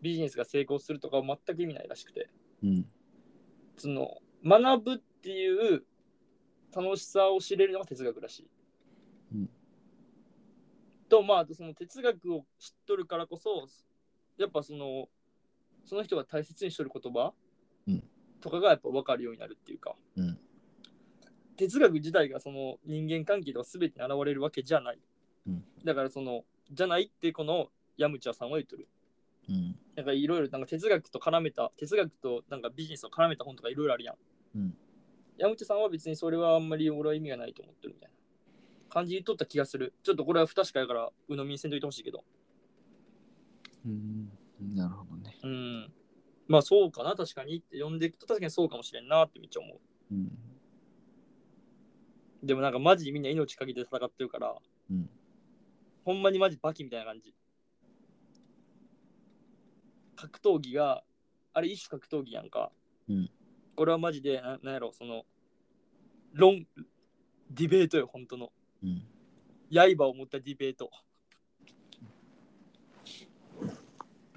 [0.02, 2.30] ビジネスが成功するとかは全く意味ないらしくて。
[2.64, 2.86] うん。
[3.76, 5.84] その、学ぶっていう
[6.74, 8.50] 楽しさを知れるのが哲学らしい。
[9.36, 9.50] うん
[11.10, 13.68] と、まあ、その哲学を知っとるからこそ、
[14.40, 15.08] やっぱその、
[15.86, 17.34] その人が大切にしとる言葉、
[17.88, 18.04] うん
[18.42, 20.40] とかがやっぱ分かるようになるっていうか、うん
[21.58, 25.00] 哲学自体がその人間関係とか全てに現れるわけじゃない。
[25.46, 27.68] うんだからその、じゃないってこの
[27.98, 28.88] ヤムチャさんは言っとる。
[29.50, 29.76] うん。
[29.96, 34.16] なんかいろいろなんか哲学と絡めた、哲学となんかビジネスを絡めた本とかいろいろあるやん。
[34.56, 34.78] うん
[35.38, 38.16] 山口さんは別にそれはあんまり俺は意味がないと思ってるみたいな。
[38.90, 39.94] 感じ言っとった気がする。
[40.04, 42.24] ちょっとこれは不確かやから、鵜呑みにせんといてほしいけど。
[43.86, 44.32] うん。
[44.76, 45.38] なるほどね。
[45.44, 45.94] うん。
[46.48, 49.80] まあそうかな、確かにって呼んでいくと確かにそうかもしれんなってめっちゃ思う。
[50.12, 50.32] うん。
[52.44, 54.56] でもなんかマジでみんな命かけて戦ってるから、
[54.90, 55.10] うん
[56.06, 57.36] ほんまにマジバキみたいな感じ。
[60.16, 61.04] 格闘技が、
[61.54, 62.72] あれ一種格闘技やんか。
[63.08, 63.30] うん
[63.76, 65.24] これはマジで、ななんやろ、その、
[66.34, 66.68] 論、
[67.50, 68.52] ディベートよ、本当の。
[68.84, 69.08] うん。
[69.72, 70.92] 刃を持ったディベート。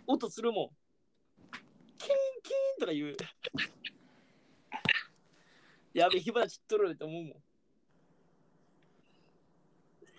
[0.06, 0.70] 音するもん。
[1.98, 3.16] キーンキンとか言う。
[5.94, 7.42] やべ、火花散っとるって思うもん。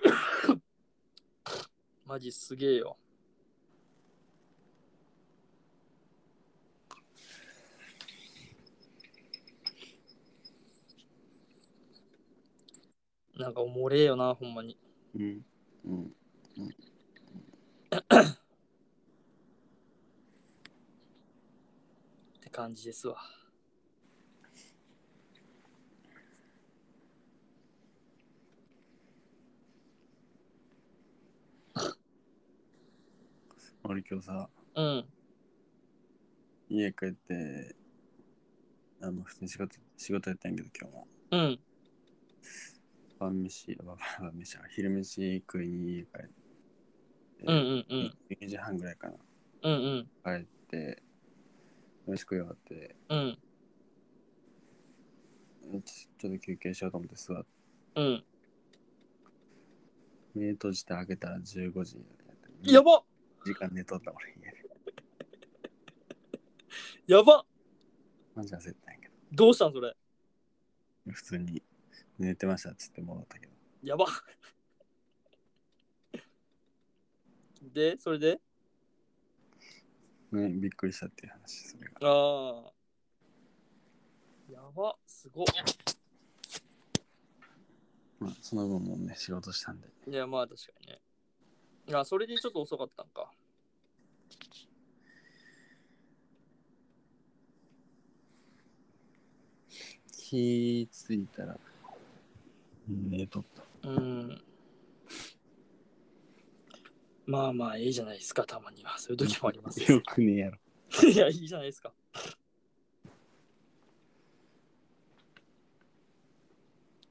[2.06, 2.98] マジすげえよ。
[13.36, 14.78] なんかおもれえよな、ほんまに。
[15.16, 15.46] うん。
[15.86, 16.06] うん。
[16.06, 16.10] っ
[17.90, 18.43] て
[22.54, 23.18] 感じですわ。
[33.84, 35.06] 俺今日さ、うん。
[36.70, 37.76] 家帰って、
[39.02, 41.08] あの、普通に仕事、仕事やったんやけど今日も。
[41.32, 41.60] うん。
[43.20, 46.34] 晩飯、ば晩飯は昼飯食いに家帰って、
[47.46, 48.14] うんうんうん。
[48.40, 49.16] 2時半ぐらいかな。
[49.64, 50.10] うんうん。
[50.24, 51.02] 帰って、
[52.08, 53.38] 飯食い終わって、うん。
[55.84, 57.46] ちちょっと休憩しようと思って座って、
[57.96, 58.24] うん。
[60.36, 62.72] 目閉じて開けたら15時やった。
[62.72, 63.04] やば
[63.46, 64.64] 時間寝とった俺家で。
[67.14, 67.46] やば
[68.36, 69.96] マジ焦ったんやけどうしたんそれ
[71.08, 71.62] ど、普通に
[72.18, 73.54] 寝てましたっつって戻ったけど。
[73.84, 74.06] やば
[77.62, 78.42] で、それで？
[80.38, 81.92] ね、びっくりしたっていう話、それが。
[82.02, 82.72] ああ。
[84.52, 85.46] やば、すごっ。
[88.20, 89.88] まあ、その分もね、仕事したんで。
[90.08, 91.02] いや、まあ確かにね。
[91.94, 93.32] あ、それでちょっと遅かったんか。
[100.12, 101.60] 気ついたら、
[102.88, 103.44] 寝とっ
[103.84, 103.90] た。
[103.90, 104.44] うん。
[107.26, 108.98] まあまあ、いいじゃないですか、たまには。
[108.98, 109.98] そういう時もありますよ。
[109.98, 110.58] よくねえやろ。
[111.10, 111.94] いや、いいじゃないですか。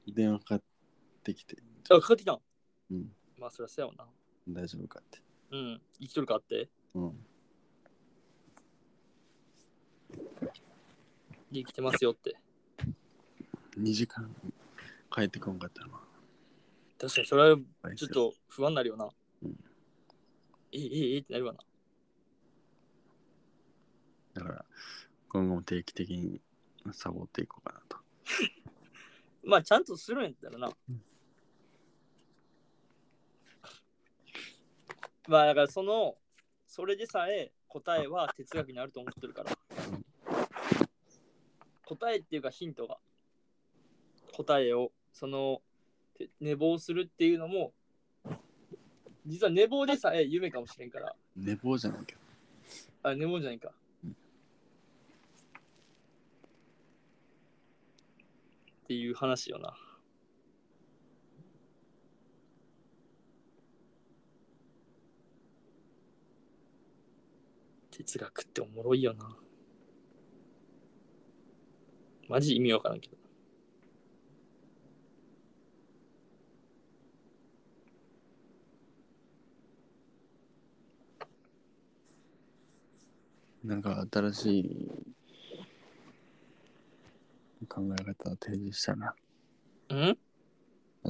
[0.07, 0.63] 電話かかっ
[1.23, 1.57] てきて、
[1.89, 2.41] あ、かかってきたん
[2.91, 4.07] うん、まあ、そりゃそうやわな。
[4.47, 5.19] 大丈夫かって。
[5.51, 5.81] うん。
[5.99, 6.69] 生きとるかって？
[6.93, 7.25] うん。
[11.51, 12.35] で生きてますよって。
[13.79, 14.35] 2時間
[15.11, 15.99] 帰ってこんかったな。
[16.99, 17.57] 確かに、それは
[17.95, 19.09] ちょっと不安になるよな。
[19.43, 19.72] うんええ
[20.73, 21.59] ええええってなるわな。
[24.33, 24.65] だから、
[25.29, 26.41] 今後も定期的に
[26.91, 27.97] サボっていこうかなと。
[29.43, 30.71] まあ、ちゃんとするんやったらな。
[35.27, 36.15] まあ、だからその、
[36.65, 39.51] それでさえ答えは哲学にあると思ってるから。
[41.85, 42.97] 答えっていうかヒントが。
[44.35, 45.61] 答えを、その、
[46.17, 47.73] て寝坊するっていうのも、
[49.25, 51.15] 実は寝坊でさえ夢かもしれんから。
[51.35, 52.21] 寝坊じゃないけど。
[53.03, 53.69] あ、寝坊じゃないか。
[58.83, 59.73] っていう話よな。
[67.91, 69.37] 哲学っておもろいよな。
[72.27, 73.22] マジ意味わからんけど。
[83.63, 84.89] なんか新しい
[87.67, 89.15] 考え方を提示したら、
[89.95, 90.17] ん？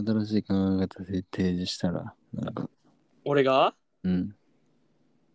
[0.06, 2.70] 新しい考え方で提示したら、なんか、
[3.26, 3.76] 俺が？
[4.04, 4.36] うん。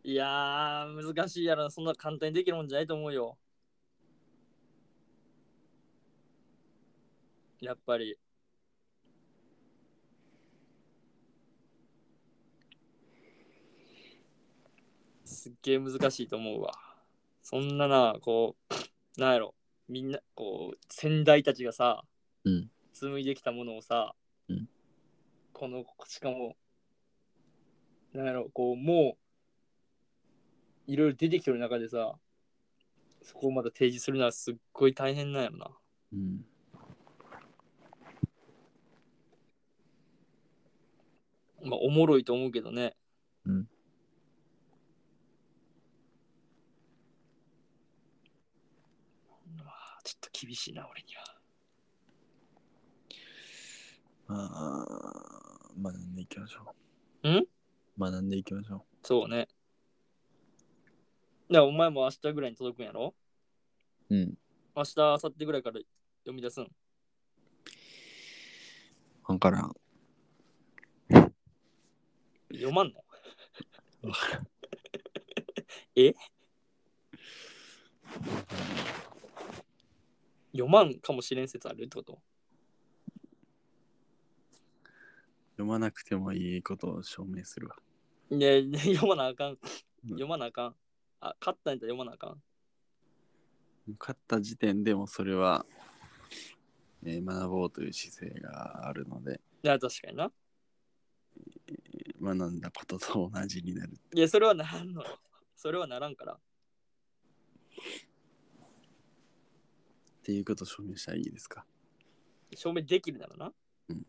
[0.04, 1.70] いやー、難しいやろな。
[1.70, 3.36] そんな簡単にできるもんじゃないと思うよ。
[7.60, 8.16] やっぱり。
[15.24, 16.87] すっげえ難しいと思うわ。
[17.50, 18.56] そんなな、こ
[19.16, 19.54] う、なんやろ、
[19.88, 22.04] みんな、こう、先代たちがさ、
[22.44, 24.14] うん紡いできたものをさ、
[24.50, 24.68] うん
[25.54, 26.58] この、しかも、
[28.12, 29.16] なんやろ、こう、も
[30.86, 32.18] う、いろいろ出てきてる中でさ、
[33.22, 35.70] そこをまだ提示するのはすっごい大変なんやろな。
[36.12, 36.44] うん。
[41.64, 42.94] まあ、おもろいと思うけどね。
[43.46, 43.68] うん。
[49.56, 51.22] まあ、ちょっと厳しいな、俺には。
[54.26, 56.74] まあ、学んでいきましょ
[57.24, 57.30] う。
[57.30, 57.46] ん？
[57.98, 59.48] 学んでいきましょそうね。
[61.50, 63.14] だからお前も明日ぐらいに届くんやろ？
[64.08, 64.14] う。
[64.14, 64.38] うん。
[64.74, 65.80] 明日、明後日ぐらいから
[66.20, 66.70] 読み出すん？
[69.24, 69.76] わからん。
[72.50, 73.04] 読まんの？
[75.96, 76.14] え？
[80.52, 82.18] 読まんかもしれん説あるってこと？
[85.52, 87.76] 読まなくてもいいことを証明するわ。
[88.30, 89.58] いや、いや読まなあかん。
[90.08, 90.76] 読まなあかん。
[91.20, 92.42] あ、勝ったんやったら読まなあかん。
[93.98, 95.66] 勝った時点でもそれは、
[97.04, 100.30] えー学ぼうという姿勢があるので、いや、確かにな。
[101.66, 101.78] えー
[102.20, 103.98] 学んだことと同じになる。
[104.14, 105.18] いや、それはならんのよ。
[105.56, 106.38] それはならんから。
[110.28, 111.64] っていうことを証明したらいいですか？
[112.54, 113.52] 証明できるならな。
[113.88, 114.06] うん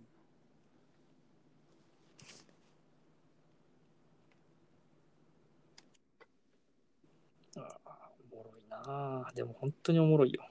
[7.56, 9.32] ああ、おもろいなあ。
[9.34, 10.46] でも本当におもろいよ。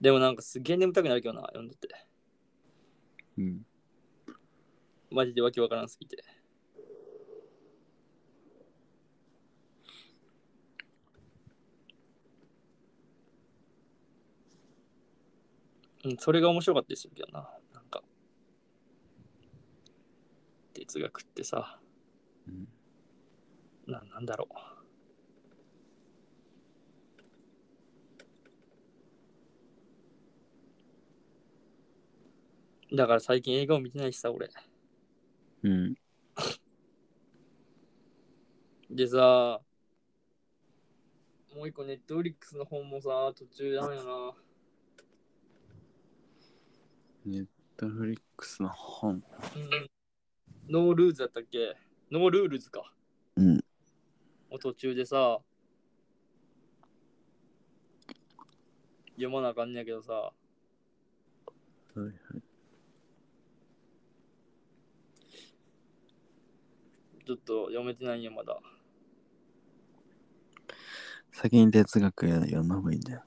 [0.00, 1.88] でもなんかすげえ眠たくなるけどな、読んでて。
[3.36, 3.66] うん。
[5.10, 6.24] マジでわけわからんすぎて。
[16.04, 17.48] うん、それが面白かったでするけどな。
[17.72, 18.02] なんか。
[20.74, 21.78] 哲学ってさ、
[22.48, 22.68] うん
[23.86, 24.48] ななんだろ
[32.90, 32.96] う。
[32.96, 34.50] だから最近映画を見てないしさ、俺。
[35.62, 35.94] うん。
[38.90, 39.60] でさ、
[41.56, 44.34] もう一個ネットフリックスの本もさ、途中ダメやな。
[47.24, 47.46] ネッ
[47.76, 49.14] トフリックスの本。
[49.14, 49.22] うん、
[50.68, 51.76] No Rules だったっけ？
[52.10, 52.92] No Rules か。
[53.36, 53.54] うん。
[53.54, 53.62] も
[54.56, 55.38] う途中でさ、
[59.10, 60.32] 読まなあかんねやけどさ、は
[61.96, 62.12] いはい。
[67.24, 68.58] ちょっと読めてないんや、まだ。
[71.30, 73.22] 先に哲学や読んだ方がいいんだよ。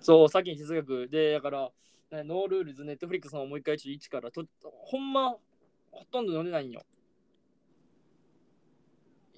[0.00, 1.70] そう、さっきに哲学で、だから、ね
[2.22, 5.32] No Rules、ネットフリックスのもう一回ちょっと1からと、ほんま、
[5.90, 6.82] ほとんど読んでないんよ。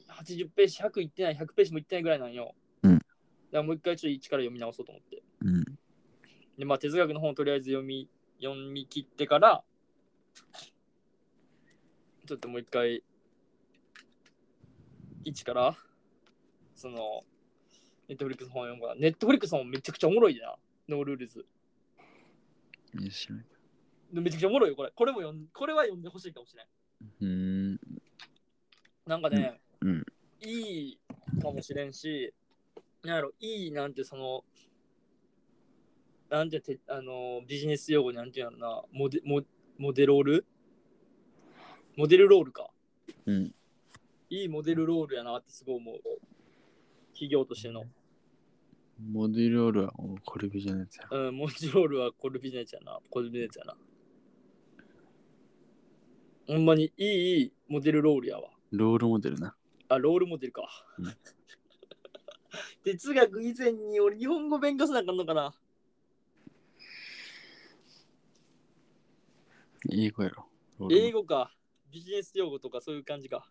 [0.09, 2.55] 80ページ、100いってない、100ページもいってないぐらいなんよ。
[2.83, 3.07] うんだか
[3.59, 5.23] らもう一回ちょっと1から読み直そうと思って。
[5.41, 5.65] うん。
[6.59, 8.09] で、まあ、哲学の本をとりあえず読み、
[8.43, 9.63] 読み切ってから、
[12.27, 13.05] ちょっともう一回、
[15.25, 15.77] 1から、
[16.75, 17.23] その、
[18.09, 20.57] ネットフリックスの本を読むから、ネットフリックスの本めちゃくちゃおもろいでな、
[20.89, 21.47] No Rules。
[23.01, 23.45] いや知らない
[24.13, 24.93] でめちゃくちゃおもろいよ、これ。
[24.95, 26.67] これも読んこれは読んでほしいかもしれん。
[27.21, 27.81] うーん。
[29.07, 30.05] なんかね、うん。
[30.43, 30.99] いい
[31.43, 32.33] かもしれんし、
[33.03, 34.45] なんやろ、いいなんてその、
[36.31, 39.43] なんててあのビジネス用語になんていうのな、モデモ
[39.79, 40.47] モデロール？
[41.97, 42.71] モデルロールか。
[43.27, 43.55] うん。
[44.31, 46.01] いいモデルロールやなってすごい思う。
[47.13, 47.85] 企業としての。
[48.99, 51.07] モデルオールはおコルビジャのやつや。
[51.11, 52.99] うん、モデルロールはコルビジネスやな。
[53.11, 53.77] コルビジネスやな。
[56.49, 58.49] ほんまにいいいいモデルロールやわ。
[58.71, 59.55] ロールモデルな。
[59.89, 60.63] あ、ロールモデルか。
[60.99, 61.07] うん
[62.85, 65.55] 哲学以前に俺日本語勉強せなあかんのかな
[69.91, 70.47] 英語やろ。
[70.79, 71.53] ロールモデル英語か。
[71.91, 73.47] ビジネス用語とかそういう感じか。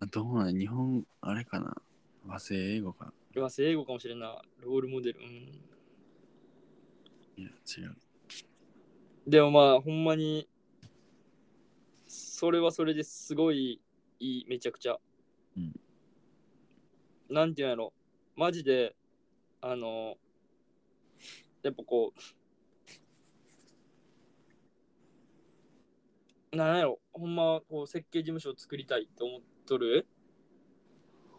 [0.00, 1.74] あどうなん日本、あれかな
[2.26, 4.40] 和製英語かうわ、英語かもしれんな。
[4.60, 5.20] ロールモデル。
[5.20, 5.26] うん。
[7.36, 7.96] いや、違う。
[9.26, 10.48] でもまあ、ほんまに、
[12.06, 13.80] それはそれですごい
[14.20, 14.98] いい、めちゃくちゃ。
[15.56, 15.72] うん
[17.30, 17.94] なんていうんやろ。
[18.36, 18.94] マジで、
[19.62, 20.18] あの、
[21.62, 22.12] やっぱこ
[26.52, 30.06] う、なんやろ、ほんま、こう、設計事務所を作りたいと思っとる？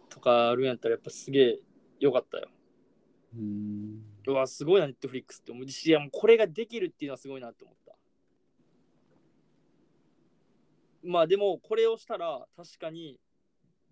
[0.10, 1.60] とかあるんやったら、やっぱすげえ
[2.00, 2.50] よかったよ。
[3.36, 4.04] うーん。
[4.28, 7.96] うわ、すごいな、ネットフリックスって思うし、いや、もうこれができるっていうのはすごいなって思った。
[11.04, 13.20] まあでも、これをしたら、確かに、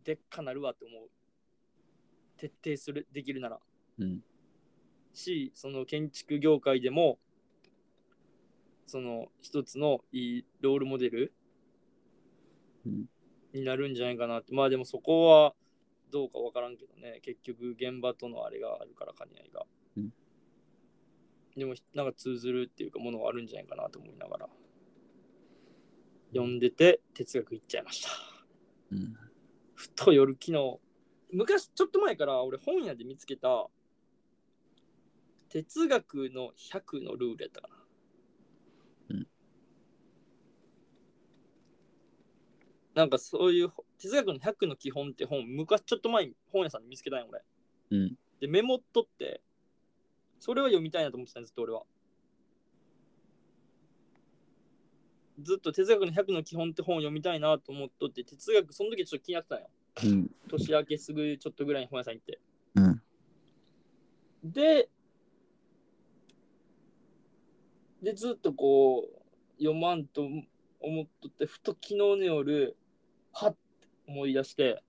[0.03, 1.09] でっかなるわって思う。
[2.37, 3.59] 徹底する、できるなら。
[3.99, 4.23] うん。
[5.13, 7.19] し、その建築業界でも、
[8.85, 11.33] その一つのいいロールモデル
[12.85, 13.05] うん
[13.53, 14.53] になるんじゃないかなって。
[14.53, 15.53] まあでもそこは
[16.13, 17.19] どうかわからんけどね。
[17.23, 19.65] 結局現場とのあれがあるから、兼ね合いが。
[19.97, 20.13] うん
[21.55, 24.49] でもなんか通ずるっていうかものはあるんじゃないかなと思いながら。
[26.33, 28.09] 読んでて哲学行っちゃいました。
[28.91, 29.13] うん。
[29.75, 30.79] ふと夜昨日、
[31.31, 33.67] 昔ちょっと前から俺本屋で見つけた
[35.49, 37.75] 哲学の100のルールやったかな。
[39.09, 39.27] うん
[42.93, 47.41] なんかそういう哲学の100の基本って本、昔ちょっと前に本屋さんで見つけたんよ俺。
[47.91, 48.17] うん。
[48.39, 49.41] で、メモっとって、
[50.39, 51.83] それは読みたいなと思ってたんずっと俺は。
[55.41, 59.69] ずっと哲学の100の基本って本を読みたいなと思っとって、哲学、その時ちょっと気になってたんよ。
[60.03, 60.31] うん。
[60.49, 62.39] 年明けすぐちょっとぐらいに本屋さん行って。
[62.75, 63.01] うん。
[64.43, 64.89] で、
[68.03, 69.23] で、ずっとこう、
[69.57, 70.27] 読まんと
[70.81, 72.75] 思っとって、ふと昨日の夜、
[73.33, 73.55] はっ
[74.07, 74.83] 思い出して、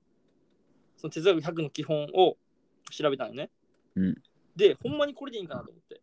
[0.96, 2.36] その哲学100の基本を
[2.90, 3.50] 調べたんよね。
[3.96, 4.14] うん
[4.56, 6.00] で、ほんまにこれでいいんかなと思って。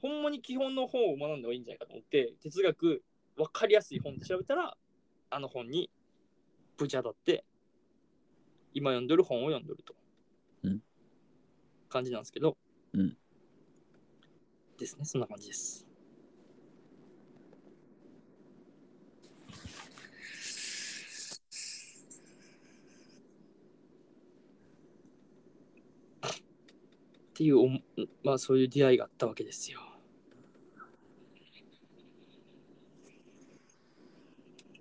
[0.00, 3.02] ほんまに基本の本を学んだ方がいいんじゃないかと思って、哲学
[3.36, 4.76] 分かりやすい本で調べたら、
[5.30, 5.90] あの本に
[6.76, 7.44] ぶち当たって、
[8.72, 9.94] 今読んでる本を読んでると。
[10.62, 10.80] うん
[11.88, 12.56] 感じなんですけど、
[12.92, 13.16] うん
[14.78, 15.87] ですね、そんな感じです。
[27.38, 27.80] っていう
[28.24, 29.80] まあそういう出会いがあったわけですよ。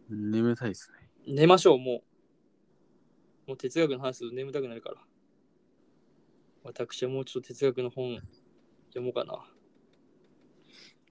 [0.10, 0.92] 眠たいです
[1.28, 1.36] ね。
[1.36, 2.02] 寝ましょう、も
[3.46, 3.50] う。
[3.50, 4.96] もう哲学の話すると眠たくなるから。
[6.64, 8.16] 私はもうちょっと哲学の本
[8.88, 9.46] 読もうかな。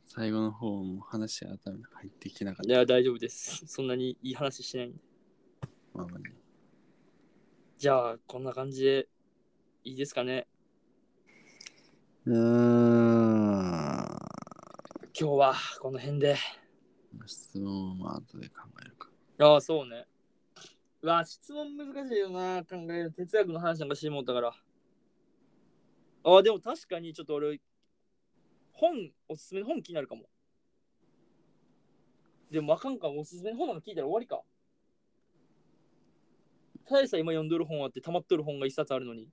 [0.08, 3.62] 最後の方も話が頭に入ってきてなかっいや、大丈夫です。
[3.68, 4.98] そんなにいい話してないんで。
[5.60, 5.68] た。
[5.94, 6.34] まあまあね。
[7.78, 9.08] じゃあ、こんな感じで
[9.84, 10.48] いいですかね。
[12.28, 12.38] うーん。
[13.98, 14.10] 今
[15.14, 16.36] 日はこの辺で。
[17.24, 19.08] 質問は後で考えるか。
[19.38, 20.08] ああ、そうね。
[21.02, 23.12] うわ、質問難しいよな、考える。
[23.12, 24.48] 哲学の話なんかしてもうたから。
[26.24, 27.60] ああ、でも確かにちょっと俺、
[28.72, 30.24] 本、おすすめの本気になるかも。
[32.50, 34.42] でも、あかんかも、おすすめの本なんか聞いたら終わりか。
[36.88, 39.28] ただでさえ今読んどる本あって、溜まっとる本が一冊あるのに。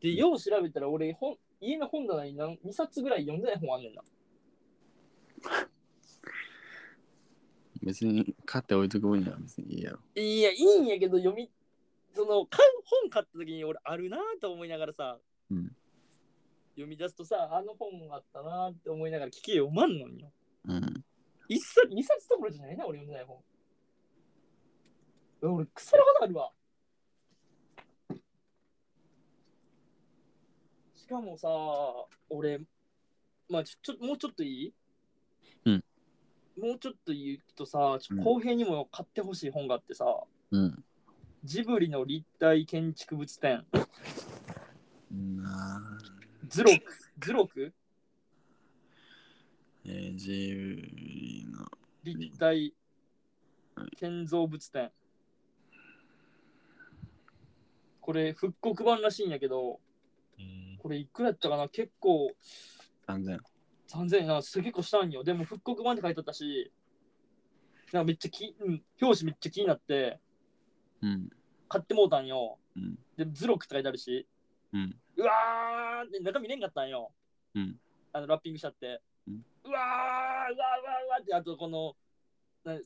[0.00, 4.02] で、よう調べたら俺、本家の本棚に何2冊ぐらい読んでない本あんねんな。
[7.82, 9.98] 別に買って置いとく分には別にいいやろ。
[10.14, 11.50] いや、いいんやけど、読み、
[12.14, 12.70] その、買う
[13.02, 15.18] 本買った時に俺あるなと思いながらさ、
[15.50, 15.72] うん。
[16.74, 20.30] 読み出すとさ、あの本あったなって思いながら聞き読まんのんよ。
[20.66, 21.04] うん。
[21.48, 23.38] 一冊、二冊どころじゃないな、俺読んでない本。
[25.42, 26.52] 俺、腐るほどあるわ。
[31.10, 31.48] かもさ、
[32.28, 32.60] 俺、
[33.48, 34.72] まあちょ、ちょもうちょっといい？
[35.64, 35.84] うん。
[36.56, 40.04] もうちょっと言うとさ、ちょ公平にも買ってほしい本があってさ、
[40.52, 40.84] うん。
[41.42, 43.66] ジブリの立体建築物展、
[45.10, 45.98] な
[46.48, 46.80] ズロク、
[47.18, 47.72] ズロク？
[49.84, 51.66] えー、ジブリの。
[52.04, 52.72] 立体
[53.96, 54.92] 建造物展。
[58.00, 59.80] これ復刻版らしいんやけど、
[60.80, 61.68] これいくらやったかな？
[61.68, 62.30] 結構
[63.06, 63.38] 3000。
[63.88, 65.24] 3000円な、結構したんよ。
[65.24, 66.72] でも復刻版って書いてあったし、
[67.92, 70.20] なんかめっちゃき、うん、表紙めっちゃ気になって
[71.02, 71.28] うん。
[71.68, 72.58] 買ってもうたんよ。
[72.76, 72.98] うん。
[73.16, 74.26] で、ズロクって書いてあるし、
[74.72, 74.96] うん。
[75.16, 77.10] うわーって中見れんかったんよ。
[77.54, 77.76] うん。
[78.12, 79.00] あのラッピングしちゃって。
[79.26, 81.94] うんうわーうわーうわーうわーって、あとこの、
[82.64, 82.78] な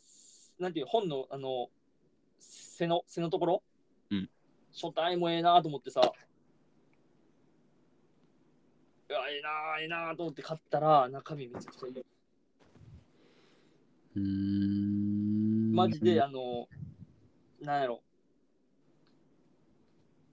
[0.58, 1.68] なんていう本のあの
[2.38, 3.62] 背の背のところ、
[4.10, 4.30] うん
[4.72, 6.12] 書体もええなと思ってさ、
[9.08, 11.94] うわ、ええなーええなーと思って買ったら、中身めちゃくちゃいい。
[14.16, 14.20] うー
[15.72, 15.74] ん。
[15.74, 16.68] マジで、あの、
[17.60, 18.02] なんやろ。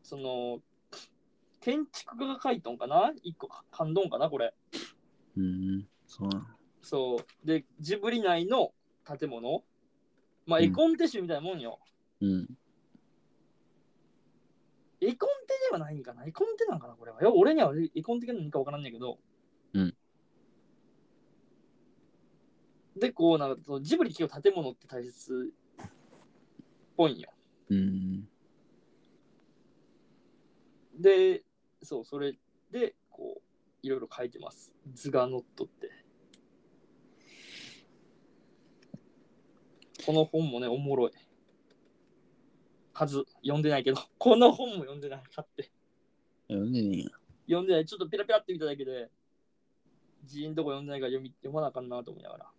[0.04, 0.62] その、
[1.60, 3.14] 建築家が書いとんかな？
[3.24, 4.54] 一個か感動かなこれ。
[5.38, 5.88] うん。
[6.08, 6.30] そう。
[6.82, 7.48] そう。
[7.48, 8.74] で、ジブリ内の
[9.06, 9.64] 建物。
[10.46, 11.80] まあ、うん絵コンテ集みたいなもんよ。
[12.20, 12.48] うん。
[15.02, 16.26] 絵コンテではないんかな？
[16.26, 16.94] 絵コンテなんかな？
[16.94, 17.18] これは。
[17.36, 19.18] 俺には絵コンテが何かわからんねんけど。
[19.74, 19.96] うん。
[22.96, 25.88] で、こう、なんかジブリ企業建物って大切っ
[26.96, 27.32] ぽいんよ。
[27.70, 28.28] うん。
[31.00, 31.44] で、
[31.82, 32.38] そう、それ
[32.70, 33.42] で、こう、
[33.82, 34.72] いろいろ書いてます。
[34.94, 35.90] 図が乗っとって。
[40.06, 41.12] この本もね、おもろい。
[43.02, 45.24] はず、読んでないけど、 この本も読んでない。
[45.34, 45.72] 買って。
[46.48, 47.04] 読んでねえ。
[47.48, 47.86] 読んでない。
[47.88, 49.10] ちょっとピラピラって見ただけで、
[50.24, 52.54] 字んとこ読んでないから読み読まなあかんなと思いながら。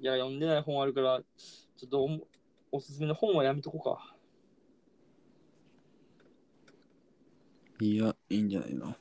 [0.00, 1.22] いや、読んでない本あるから、
[1.76, 2.26] ちょっとおも
[2.72, 4.16] おすすめの本はやめとこうか。
[7.80, 8.96] いや、いいんじゃないの？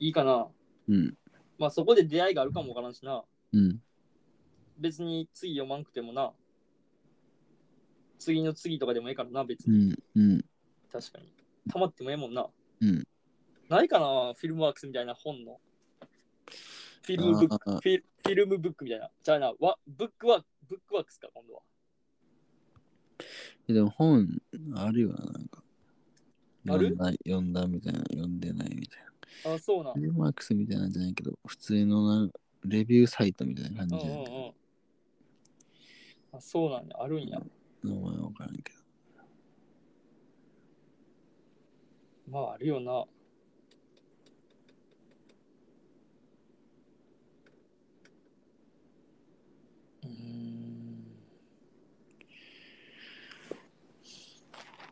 [0.00, 0.48] いいかな？
[0.88, 1.16] うん。
[1.58, 3.24] まあそこで出会いがあるかもわからんしな。
[3.52, 3.80] うん。
[4.78, 6.32] 別に次読まんくてもな。
[8.18, 9.90] 次の次とかでもいいからな、別うに。
[9.90, 9.98] ん。
[10.16, 10.44] うん。
[10.92, 11.32] 確かに。
[11.70, 12.48] たまってもええもんな。
[12.80, 13.06] うん。
[13.68, 15.60] ないかなフィルムワークスみたいな本の。
[17.02, 19.10] フィルムブック、あーフィフィルムブックみたいな。
[19.22, 21.62] じゃあな、わブックワーク、ブックワークスか、今度は。
[23.68, 24.40] えでも本
[24.74, 25.62] あるよな、なんか。
[26.70, 26.88] ある？
[26.88, 29.02] 読んだ読んだみたいな、読んでないみたい
[29.44, 29.54] な。
[29.54, 29.92] あ、そうな。
[29.92, 32.30] フィルマークスみたいなんじゃないけど、普通のな
[32.64, 34.52] レビューサイトみたいな感うんうんじじゃないうん。
[36.32, 36.96] あ、そうなんや。
[37.00, 37.40] あるんや。
[37.82, 38.78] 名前わからんけど。
[42.30, 42.92] まあ、あるよな。
[50.02, 51.04] うーん。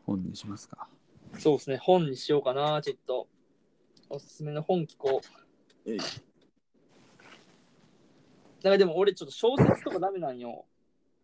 [0.05, 0.87] 本にしますか。
[1.37, 1.77] そうですね。
[1.77, 3.27] 本にしようかな、ちょっと。
[4.09, 5.21] おすすめの本聞こ
[5.85, 5.91] う。
[5.91, 5.99] えい
[8.63, 10.65] なんかでも俺ちょっと小説とかダメなんよ。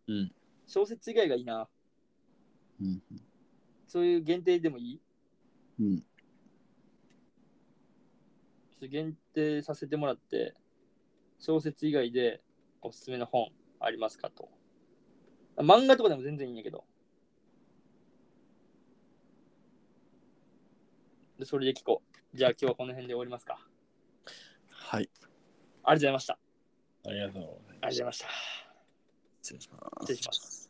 [0.08, 0.32] うん。
[0.66, 1.68] 小説以外がいいな。
[2.82, 3.02] うん。
[3.88, 5.02] そういう限定でもいい？
[5.80, 6.00] うん。
[6.00, 6.06] ちょ
[8.78, 10.56] っと限定させてもらって、
[11.40, 12.42] 小説以外で
[12.82, 13.50] おすすめの本
[13.80, 14.50] ありますかと。
[15.58, 16.86] あ漫画とかでも全然いいんやけど。
[21.38, 22.02] でそれで聞こ
[22.34, 22.38] う。
[22.38, 23.60] じゃあ今日はこの辺で終わりますか。
[24.70, 25.04] はい。
[25.04, 25.38] ありが
[25.86, 26.40] とうございました。
[27.06, 28.63] ありがとうございありがとうございました。
[29.44, 30.06] 失礼します。
[30.06, 30.63] 失礼します。